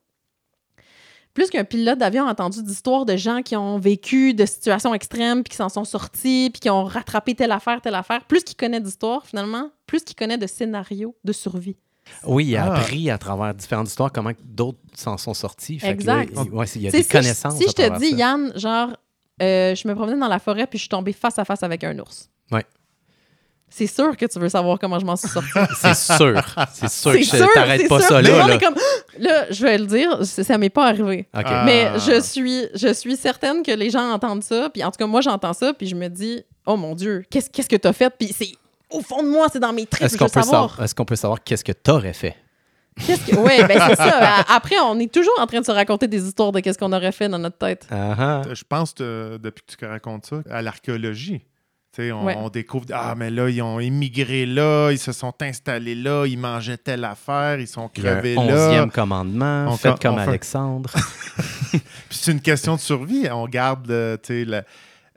[1.35, 5.43] plus qu'un pilote d'avion a entendu d'histoires de gens qui ont vécu de situations extrêmes,
[5.45, 8.57] puis qui s'en sont sortis, puis qui ont rattrapé telle affaire, telle affaire, plus qu'il
[8.57, 11.77] connaît d'histoires, finalement, plus qu'il connaît de scénarios de survie.
[12.25, 12.77] Oui, il a Ah.
[12.79, 15.79] appris à travers différentes histoires comment d'autres s'en sont sortis.
[15.79, 16.33] Fait que Exact.
[16.35, 17.57] là, il- ouais, c'est- il y a des si je- connaissances.
[17.59, 18.17] Si je, te dis, ça.
[18.17, 18.97] Yann, genre,
[19.43, 21.85] euh, je me promenais dans la forêt puis je suis tombée face à face avec
[21.85, 22.31] un ours.
[22.53, 22.65] Ouais.
[23.69, 25.51] C'est sûr que tu veux savoir comment je m'en suis sortie.
[25.81, 26.41] C'est sûr.
[26.73, 28.09] C'est sûr que je t'arrête pas sûr.
[28.09, 28.47] ça là.
[28.47, 28.55] là.
[28.55, 28.77] est comme,
[29.19, 31.29] là, je vais le dire, ça m'est pas arrivé.
[31.33, 31.65] Ah.
[31.65, 34.71] Mais je suis, je suis certaine que les gens entendent ça.
[34.71, 35.75] Puis en tout cas, moi, j'entends ça.
[35.75, 38.13] Puis je me dis, oh mon Dieu, qu'est-ce qu'est-ce que t'as fait?
[38.17, 38.53] Puis c'est
[38.91, 40.05] au fond de moi, c'est dans mes tripes.
[40.05, 40.71] Est-ce qu'on peut, savoir.
[40.71, 40.85] savoir...
[40.85, 42.37] Est-ce qu'on peut savoir qu'est-ce que t'aurais fait?
[43.05, 43.37] Qu'est-ce que...
[43.37, 44.41] Oui, ben c'est ça.
[44.41, 46.93] A- Après, on est toujours en train de se raconter des histoires de qu'est-ce qu'on
[46.93, 47.87] aurait fait dans notre tête.
[47.91, 48.43] Ah, ah.
[48.53, 51.43] Je pense, euh, depuis que tu racontes ça, à l'archéologie.
[51.99, 52.35] On, Ouais.
[52.39, 56.39] on découvre, ah, mais là, ils ont immigré là, ils se sont installés là, ils
[56.39, 58.41] mangeaient telle affaire, ils sont crevés là.
[58.69, 59.67] onzième commandement.
[59.69, 60.91] On Faites fait- comme on fait- Alexandre.
[61.71, 63.27] Puis c'est une question de survie.
[63.31, 64.65] On garde le- sais, la-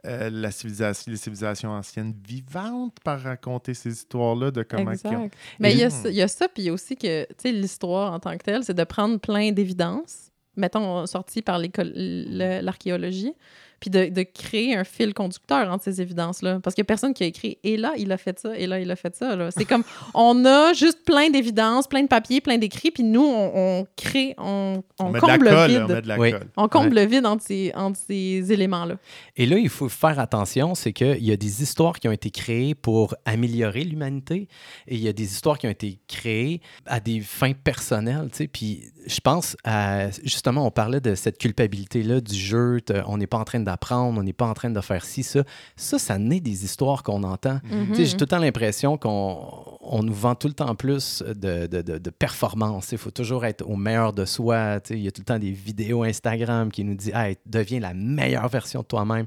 [0.06, 4.88] euh, la civilisation, les civilisations anciennes vivantes par raconter ces histoires-là de comment...
[4.90, 5.34] ont- Exact.
[5.58, 7.24] Mais il y, a ça- il y a ça, puis il y a aussi que,
[7.24, 11.58] tu sais, l'histoire en tant que telle, c'est de prendre plein d'évidences, mettons, sorties par
[11.58, 13.34] l'école- le- l'archéologie,
[13.80, 16.60] puis de, de créer un fil conducteur entre ces évidences-là.
[16.62, 18.66] Parce qu'il n'y a personne qui a écrit «Et là, il a fait ça, et
[18.66, 19.34] là, il a fait ça.
[19.36, 19.50] là.
[19.50, 19.82] C'est comme,
[20.14, 24.34] on a juste plein d'évidences, plein de papiers, plein d'écrits, puis nous, on, on crée,
[24.38, 25.82] on, on de comble le colle, vide.
[25.88, 26.30] on met de la Oui.
[26.32, 26.46] colle.
[26.56, 28.96] On comble le vide entre ces, entre ces éléments-là.
[29.36, 32.30] Et là, il faut faire attention, c'est qu'il y a des histoires qui ont été
[32.30, 34.48] créées pour améliorer l'humanité
[34.86, 38.36] et il y a des histoires qui ont été créées à des fins personnelles, tu
[38.38, 38.46] sais.
[38.48, 43.38] Puis je pense à, justement, on parlait de cette culpabilité-là du jeu, on n'est pas
[43.38, 45.44] en train d'apprendre, on n'est pas en train de faire ci, ça.
[45.76, 47.60] Ça, ça naît des histoires qu'on entend.
[47.90, 51.22] Tu sais, J'ai tout le temps l'impression qu'on on nous vend tout le temps plus
[51.26, 52.92] de, de, de, de performance.
[52.92, 54.78] Il faut toujours être au meilleur de soi.
[54.90, 57.94] Il y a tout le temps des vidéos Instagram qui nous disent hey, deviens la
[57.94, 59.26] meilleure version de toi-même.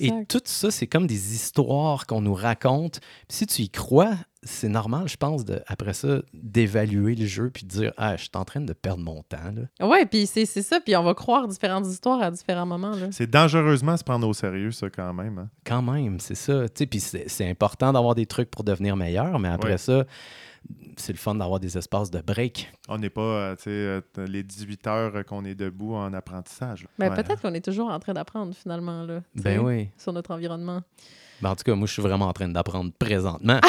[0.00, 3.00] Et tout ça, c'est comme des histoires qu'on nous raconte.
[3.28, 4.14] Puis si tu y crois,
[4.44, 8.22] c'est normal, je pense, de, après ça, d'évaluer le jeu puis de dire Ah, je
[8.22, 9.38] suis en train de perdre mon temps.
[9.80, 9.86] Là.
[9.86, 12.92] Ouais, puis c'est c'est ça, puis on va croire différentes histoires à différents moments.
[13.10, 15.38] C'est dangereusement se prendre au sérieux, ça, quand même.
[15.38, 15.48] hein.
[15.64, 16.68] Quand même, c'est ça.
[16.68, 19.78] Tu sais, Puis c'est c'est important d'avoir des trucs pour devenir meilleur, mais après Ouais.
[19.78, 20.04] ça,
[20.96, 22.72] c'est le fun d'avoir des espaces de break.
[22.88, 26.86] On n'est pas, euh, tu sais, euh, les 18 heures qu'on est debout en apprentissage.
[26.98, 27.10] Ouais.
[27.10, 29.88] peut-être qu'on est toujours en train d'apprendre finalement là, Ben oui.
[29.98, 30.82] sur notre environnement.
[31.44, 33.60] Ben, en tout cas, moi, je suis vraiment en train d'apprendre présentement.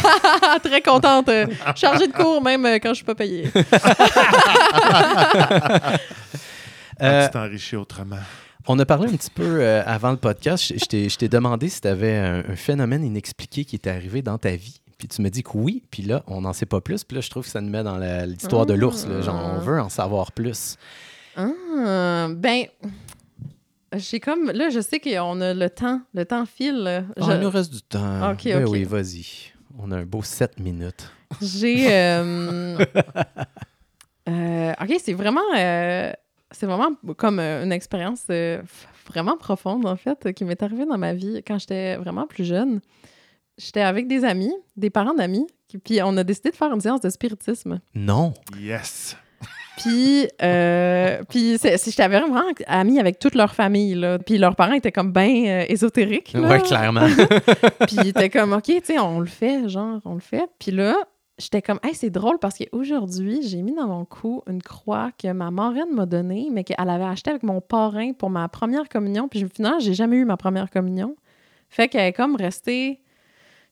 [0.62, 3.50] Très contente, euh, chargée de cours même euh, quand je suis pas payée.
[7.00, 8.18] Ah, Euh, tu t'enrichis autrement.
[8.68, 10.72] On a parlé un petit peu euh, avant le podcast.
[10.76, 10.84] Je,
[11.16, 14.80] t'ai- demandé si tu avais un, un phénomène inexpliqué qui était arrivé dans ta vie.
[14.96, 15.82] Puis tu me dis que oui.
[15.90, 17.02] Puis là, on n'en sait pas plus.
[17.04, 19.06] Puis là, je trouve que ça nous met dans l'histoire de l'ours.
[19.08, 19.20] là.
[19.22, 20.76] Genre, on veut en savoir plus.
[21.36, 22.66] Ah, ben,
[23.98, 27.06] j'ai comme là, je sais qu'on a le temps, le temps file.
[27.16, 28.30] Ah, Je- il nous reste du temps.
[28.32, 28.70] Ok, Ben ok.
[28.72, 29.52] oui, vas-y.
[29.78, 31.10] On a un beau 7 minutes.
[31.40, 31.92] J'ai.
[31.92, 32.78] euh,
[34.28, 35.40] euh, ok, c'est vraiment.
[35.56, 36.12] euh,
[36.50, 38.62] c'est vraiment comme une expérience euh,
[39.08, 42.80] vraiment profonde, en fait, qui m'est arrivée dans ma vie quand j'étais vraiment plus jeune.
[43.58, 45.46] J'étais avec des amis, des parents d'amis,
[45.84, 47.80] puis on a décidé de faire une séance de spiritisme.
[47.94, 48.34] Non.
[48.58, 49.16] Yes!
[49.76, 54.18] Puis, euh, puis j'étais vraiment amie avec toute leur famille, là.
[54.18, 56.32] Puis leurs parents étaient comme bien ésotériques.
[56.32, 56.48] là.
[56.48, 57.06] Ouais, clairement.
[57.86, 60.48] Puis il était comme, OK, tu sais, on le fait, genre, on le fait.
[60.58, 60.94] Puis là,
[61.38, 65.32] j'étais comme, hey, c'est drôle parce qu'aujourd'hui, j'ai mis dans mon cou une croix que
[65.32, 69.28] ma marraine m'a donnée, mais qu'elle avait achetée avec mon parrain pour ma première communion.
[69.28, 71.16] Puis finalement, j'ai jamais eu ma première communion.
[71.68, 73.00] Fait qu'elle est comme restée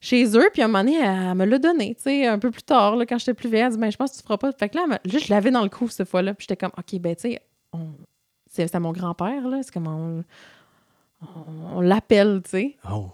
[0.02, 2.50] chez eux, puis à un moment donné, elle me l'a donnée, tu sais, un peu
[2.50, 4.36] plus tard, là, quand j'étais plus vieille, elle dit, ben, je pense que tu feras
[4.36, 4.50] pas.
[4.52, 7.00] Fait que là, là, je l'avais dans le cou cette fois-là, puis j'étais comme, OK,
[7.00, 7.40] ben, tu sais,
[7.72, 7.92] on...
[8.50, 10.24] c'est à mon grand-père, là, c'est comme on,
[11.22, 12.76] on- on l'appelle, tu sais.
[12.92, 13.06] Oh.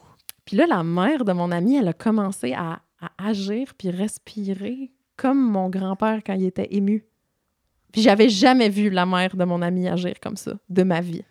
[0.47, 4.91] Puis là, la mère de mon ami, elle a commencé à, à agir puis respirer
[5.16, 7.05] comme mon grand-père quand il était ému.
[7.93, 11.22] Puis j'avais jamais vu la mère de mon ami agir comme ça de ma vie.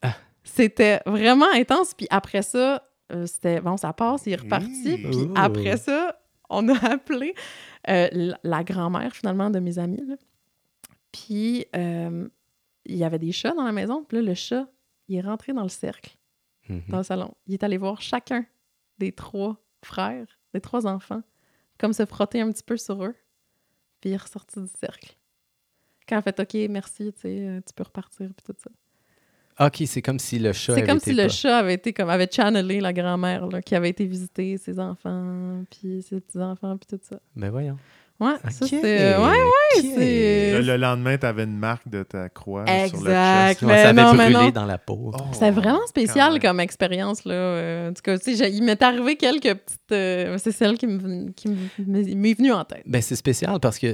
[0.00, 0.14] Ah.
[0.42, 1.92] C'était vraiment intense.
[1.92, 2.82] Puis après ça,
[3.12, 4.92] euh, c'était bon, ça passe, il est reparti.
[4.98, 5.10] Mmh.
[5.10, 5.34] Puis Oh.
[5.36, 6.18] après ça,
[6.50, 7.34] on a appelé
[7.88, 10.04] euh, la, grand-mère finalement de mes amis.
[10.06, 10.16] là.
[11.12, 12.28] Puis euh,
[12.84, 14.04] il y avait des chats dans la maison.
[14.04, 14.68] Puis là, le chat,
[15.08, 16.16] il est rentré dans le cercle
[16.68, 16.82] Mhm.
[16.88, 17.34] dans le salon.
[17.46, 18.46] Il est allé voir chacun
[18.98, 21.22] des trois frères, des trois enfants,
[21.76, 23.16] comme se frotter un petit peu sur eux,
[24.00, 25.16] puis il est ressorti du cercle.
[26.08, 28.70] Quand elle fait OK, merci, tu sais, tu peux repartir, puis tout ça.
[29.60, 31.92] OK, c'est comme si le chat C'est avait comme été si le chat avait été
[31.92, 36.76] comme avait channelé la grand-mère là, qui avait été visiter ses enfants, puis ses petits-enfants,
[36.78, 37.18] puis tout ça.
[37.36, 37.76] Ben voyons.
[38.20, 38.70] Ouais, ça OK.
[38.70, 39.16] c'était.
[39.16, 43.62] Ouais, c'est- Le, le lendemain, tu avais une marque de ta croix sur le chest.
[43.62, 44.50] Ouais, Mais ça avait non, brûlé non.
[44.50, 45.10] dans la peau.
[45.12, 47.34] Oh, C'était vraiment spécial comme expérience, là.
[47.34, 49.92] Euh, en tout cas, tu sais, j'ai- il m'est arrivé quelques petites...
[49.92, 52.84] euh, c'est celle qui me- qui me- m'est venue en tête.
[52.86, 53.88] Ben, c'est spécial parce que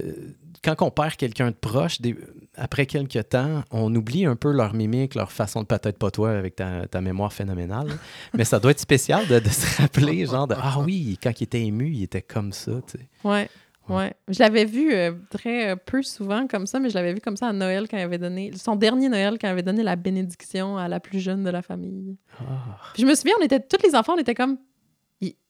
[0.63, 2.17] quand on perd quelqu'un de proche, des-
[2.57, 6.31] après quelques temps, on oublie un peu leur mimique, leur façon de peut-être pas toi
[6.33, 7.89] avec ta, ta mémoire phénoménale.
[8.35, 11.45] Mais ça doit être spécial de, de se rappeler, genre de Ah oui, quand il
[11.45, 13.09] était ému, il était comme ça, tu sais.
[13.25, 13.49] Ouais.
[13.89, 14.13] Ouais.
[14.29, 17.39] Je l'avais vu euh, très euh, peu souvent comme ça, mais je l'avais vu comme
[17.39, 18.51] ça à Noël quand il avait donné...
[18.55, 21.63] Son dernier Noël quand il avait donné la bénédiction à la plus jeune de la
[21.63, 22.19] famille.
[22.39, 22.77] Ah.
[22.93, 23.61] Puis je me souviens, on était...
[23.61, 24.59] Tous les enfants, on était comme...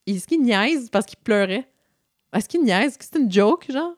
[0.07, 1.69] Est-ce qu'il niaise parce qu'il pleurait?
[2.33, 2.93] Est-ce qu'il niaise?
[2.93, 3.93] Est-ce que c'était une joke, genre?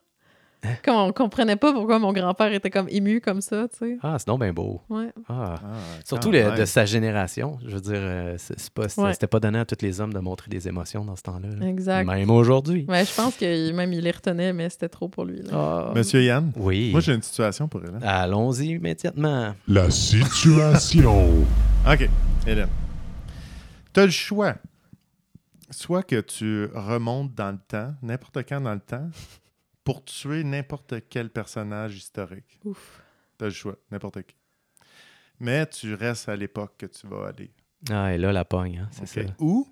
[0.63, 0.75] Hein?
[0.85, 3.99] Comme on comprenait pas pourquoi mon grand-père était comme ému comme ça, tu sais.
[4.03, 4.83] Ah, c'est donc bien beau.
[4.91, 5.11] Ouais.
[5.29, 5.55] Ah.
[5.65, 5.69] Ah,
[6.05, 7.59] Surtout le- de sa génération.
[7.67, 9.15] Je veux dire, euh, c'est pas, c'était Ouais.
[9.31, 11.49] pas donné à tous les hommes de montrer des émotions dans ce temps-là.
[11.59, 11.67] là.
[11.67, 12.05] Exact.
[12.07, 12.85] Même aujourd'hui.
[12.89, 15.41] Ouais, je pense que même il les retenait, mais c'était trop pour lui.
[15.43, 15.51] là.
[15.53, 15.93] Ah.
[15.95, 16.91] Monsieur Yann, Oui.
[16.93, 18.03] moi j'ai une situation pour Hélène.
[18.03, 19.55] Allons-y immédiatement.
[19.67, 21.27] La situation.
[21.91, 22.09] OK,
[22.47, 22.69] Hélène.
[23.95, 24.55] Tu as le choix.
[25.71, 29.09] Soit que tu remontes dans le temps, n'importe quand dans le temps,
[29.85, 32.59] pour tuer n'importe quel personnage historique.
[32.65, 33.03] Ouf.
[33.39, 34.37] Tu as le choix, n'importe qui.
[35.39, 37.51] Mais tu restes à l'époque que tu vas aller.
[37.91, 39.21] Ah, et là, la pogne, hein, c'est ça.
[39.39, 39.67] Ou,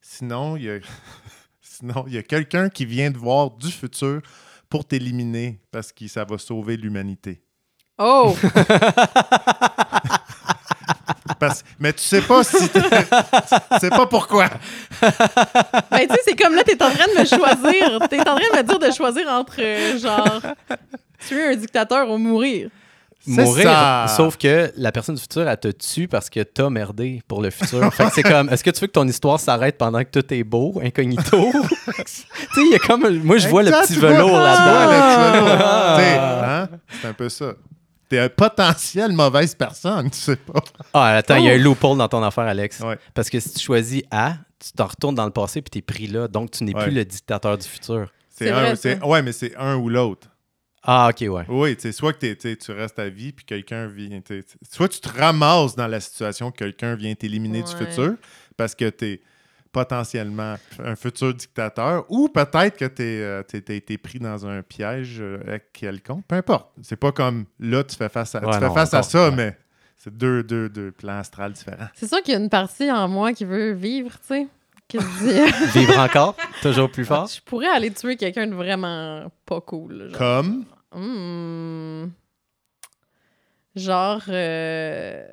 [0.00, 0.78] sinon, il y a,
[1.60, 4.20] sinon, il y a quelqu'un qui vient de voir du futur
[4.68, 7.42] pour t'éliminer parce que ça va sauver l'humanité.
[7.98, 8.34] Oh!
[11.40, 12.68] Parce- mais tu sais pas si...
[12.68, 12.80] tu
[13.80, 14.48] sais pas pourquoi.
[15.00, 18.08] ben, tu sais, c'est comme là, t'es en train de me choisir.
[18.08, 20.40] T'es en train de me dire de choisir entre, euh, genre,
[21.26, 22.68] tuer un dictateur ou mourir.
[23.22, 24.06] C'est Mourir, ça.
[24.16, 27.50] sauf que la personne du futur, elle te tue parce que t'as merdé pour le
[27.50, 27.92] futur.
[27.92, 30.32] fait que c'est comme, est-ce que tu veux que ton histoire s'arrête pendant que tout
[30.32, 31.50] est beau, incognito?
[31.52, 32.24] tu sais,
[32.56, 34.90] il y a comme, moi, je vois le petit velours tu vois là-dedans.
[34.90, 35.58] le petit velours.
[35.62, 36.60] Ah.
[36.62, 36.68] Hein?
[37.02, 37.52] C'est un peu ça.
[38.10, 40.62] T'es un potentiel mauvaise personne, tu sais pas.
[40.92, 41.62] Ah, attends, il y a un Oh.
[41.62, 42.80] loophole dans ton affaire, Alex.
[42.80, 42.98] Ouais.
[43.14, 46.08] Parce que si tu choisis A, tu t'en retournes dans le passé puis t'es pris
[46.08, 46.82] là, donc tu n'es Ouais.
[46.82, 48.10] plus le dictateur du futur.
[48.28, 50.28] C'est un, vrai, ouais, mais c'est un ou l'autre.
[50.82, 51.44] Ah, ok, ouais.
[51.48, 54.20] Oui, tu sais, soit que t'es- tu restes à vie puis quelqu'un vient.
[54.22, 58.14] t'sais, t'sais, Soit tu te ramasses dans la situation que quelqu'un vient t'éliminer du futur
[58.56, 59.20] parce que t'es
[59.72, 65.58] potentiellement un futur dictateur ou peut-être que t'es euh, été pris dans un piège euh,
[65.72, 66.24] quelconque.
[66.26, 66.70] Peu importe.
[66.82, 69.28] C'est pas comme là, tu fais face à, Ouais, tu fais non, face à ça,
[69.28, 69.34] ouais.
[69.36, 69.56] mais
[69.96, 71.88] c'est deux, deux, deux plans astrales différents.
[71.94, 74.48] C'est sûr qu'il y a une partie en moi qui veut vivre, tu sais.
[74.88, 77.28] Qui se dit, Vivre encore, toujours plus fort?
[77.28, 80.08] je pourrais aller tuer quelqu'un de vraiment pas cool.
[80.10, 80.64] Genre, Comme?
[80.92, 82.08] Hmm.
[83.76, 85.24] Genre, euh,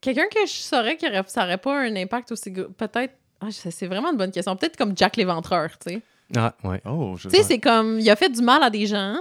[0.00, 2.50] quelqu'un que je saurais que ça n'aurait pas un impact aussi.
[2.50, 3.14] gros- Peut-être.
[3.42, 4.54] Ah, c'est vraiment une bonne question.
[4.56, 6.02] Peut-être comme Jack l'Éventreur, tu sais.
[6.36, 6.80] Ah, ouais.
[6.86, 7.98] Oh, je Tu sais, c'est comme.
[8.00, 9.16] Il a fait du mal à des gens.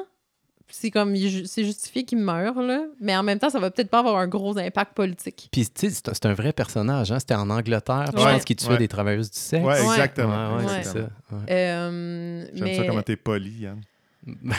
[0.69, 1.13] C'est comme.
[1.45, 2.83] C'est justifié qu'il meure, là.
[3.01, 5.49] Mais en même temps, ça va peut-être pas avoir un gros impact politique.
[5.51, 7.11] Puis, tu sais, c'est un- vrai personnage.
[7.11, 7.19] Hein?
[7.19, 8.05] C'était en Angleterre.
[8.13, 8.33] puis Je Ouais.
[8.33, 8.77] pense qu'il tuait Ouais.
[8.77, 9.65] des travailleuses du sexe.
[9.65, 9.81] Ouais, Ouais.
[9.81, 10.55] exactement.
[10.55, 10.83] Ouais, ouais, Ouais.
[10.83, 10.99] c'est ça.
[10.99, 11.39] Ouais.
[11.49, 12.77] Euh, J'aime mais...
[12.77, 13.81] ça comment t'es poli, Yann.
[14.23, 14.53] Ben,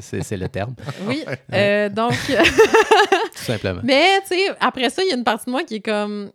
[0.00, 0.74] c'est le terme,
[1.08, 1.24] Oui.
[1.52, 2.12] euh, donc.
[3.36, 3.80] tout simplement.
[3.82, 6.30] Mais, tu sais, après ça, il y a une partie de moi qui est comme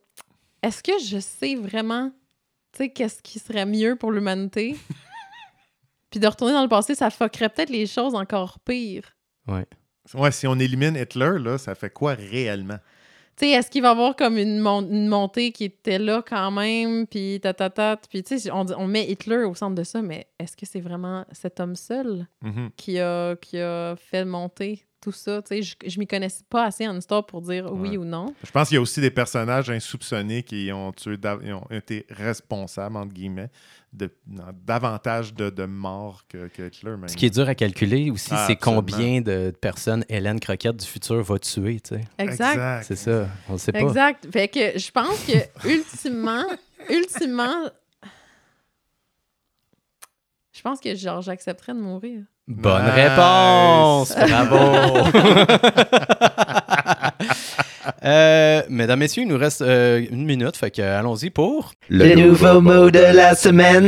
[0.64, 2.12] est-ce que je sais vraiment,
[2.74, 4.76] tu sais, qu'est-ce qui serait mieux pour l'humanité?
[6.10, 9.16] Puis de retourner dans le passé, ça fuckerait peut-être les choses encore pires.
[9.48, 12.78] Ouais, si on élimine Hitler, là, ça fait quoi réellement?
[13.38, 16.22] Tu sais, est-ce qu'il va y avoir comme une, mon- une montée qui était là
[16.28, 19.84] quand même, puis tatatat, puis tu sais, on, dit- on met Hitler au centre de
[19.84, 22.72] ça, mais est-ce que c'est vraiment cet homme seul Mhm.
[22.76, 25.42] qui a, qui a fait monter tout ça?
[25.42, 27.98] Tu sais, je, je m'y connais pas assez en histoire pour dire oui Ouais.
[27.98, 28.34] ou non.
[28.44, 32.06] Je pense qu'il y a aussi des personnages insoupçonnés qui ont, tué ils ont été
[32.10, 33.50] responsables, entre guillemets,
[33.92, 36.92] de, dans davantage de, de morts que, que Hitler.
[36.92, 37.08] Même.
[37.10, 38.82] Ce qui est dur à calculer aussi, Ah, c'est absolument.
[38.84, 42.02] combien de personnes Hélène Croquette du futur va tuer, tu sais.
[42.18, 42.84] Exact.
[42.84, 43.80] C'est ça, on le sait pas.
[43.80, 44.28] Exact.
[44.32, 46.46] Fait que je pense que ultimement,
[46.90, 47.70] ultimement,
[50.54, 52.24] je pense que genre j'accepterais de mourir.
[52.52, 52.94] Bonne Nice.
[52.96, 54.14] réponse!
[54.16, 55.08] Bravo!
[58.04, 61.74] Euh, mesdames, messieurs, il nous reste euh, une minute, fait que allons-y pour...
[61.90, 63.86] Le nouveau mot de la semaine.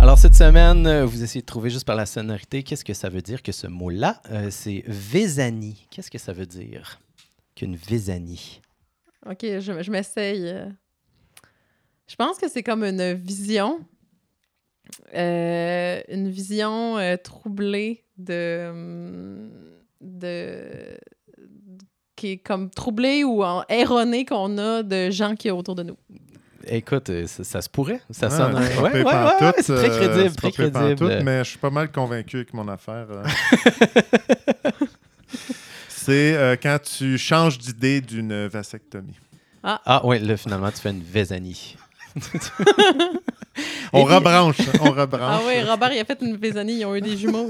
[0.00, 3.08] Alors, cette semaine, euh, vous essayez de trouver juste par la sonorité qu'est-ce que ça
[3.08, 4.20] veut dire que ce mot-là?
[4.32, 5.86] Euh, c'est Vésanie.
[5.90, 6.98] Qu'est-ce que ça veut dire
[7.54, 8.60] qu'une Vésanie?
[9.28, 10.52] Ok, je, je m'essaye.
[12.08, 13.78] Je pense que c'est comme une vision,
[15.14, 19.50] euh, une vision euh, troublée de, hum,
[20.00, 20.98] de,
[22.16, 25.82] qui est comme troublée ou en- erronée qu'on a de gens qui est autour de
[25.84, 25.96] nous.
[26.66, 28.00] Écoute, euh, ça, ça se pourrait.
[28.10, 28.54] Ça Ah, sonne.
[28.54, 31.20] ouais, ouais, ouais, c'est très crédible, très crédible.
[31.24, 33.06] mais je suis pas mal convaincu avec mon affaire.
[35.88, 39.18] c'est euh, quand tu changes d'idée d'une vasectomie.
[39.62, 41.76] Ah, oui, là, finalement, tu fais une Vésanie.
[43.92, 45.20] On rebranche, on rebranche.
[45.22, 47.48] Ah oui, Robert, il a fait une Vézanie, ils ont eu des jumeaux.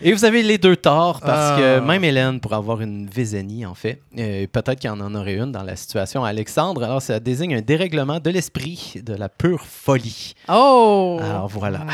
[0.00, 1.56] Et vous avez les deux torts parce Ah.
[1.58, 4.00] que même Hélène pourrait avoir une Vésanie, en fait.
[4.18, 6.82] Euh, Peut-être qu'il y en aurait une dans la situation Alexandre.
[6.82, 10.34] Alors, ça désigne un dérèglement de l'esprit, de la pure folie.
[10.48, 11.18] Oh!
[11.22, 11.78] Alors, voilà.
[11.78, 11.90] Mmh,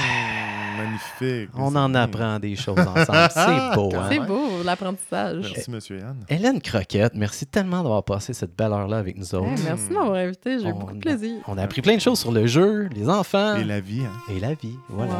[0.83, 1.51] magnifique.
[1.57, 3.29] On en apprend des choses ensemble.
[3.35, 4.07] C'est beau, hein?
[4.11, 5.53] C'est beau, l'apprentissage.
[5.55, 6.17] Merci, monsieur Yann.
[6.29, 9.47] Hélène Croquette, merci tellement d'avoir passé cette belle heure-là avec nous autres.
[9.51, 11.37] Hey, merci de m'avoir invité, j'ai eu beaucoup de plaisir.
[11.49, 14.33] On a appris plein de choses sur le jeu, les enfants Et la vie, hein.
[14.35, 14.77] et la vie.
[14.89, 15.13] Voilà.
[15.13, 15.19] Ouais.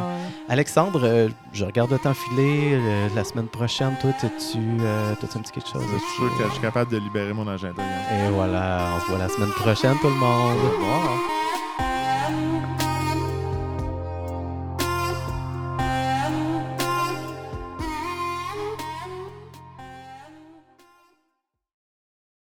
[0.49, 2.73] Alexandre, euh, je regarde le temps filer.
[2.75, 5.83] euh, la semaine prochaine, toi, t'as-tu euh, t'as-tu un petit quelque chose?
[5.83, 7.83] Je suis sûr que je suis capable de libérer mon agenda.
[7.83, 8.29] Yann.
[8.29, 10.57] Et voilà, on se voit la semaine prochaine, tout le monde.
[10.59, 11.40] Au revoir.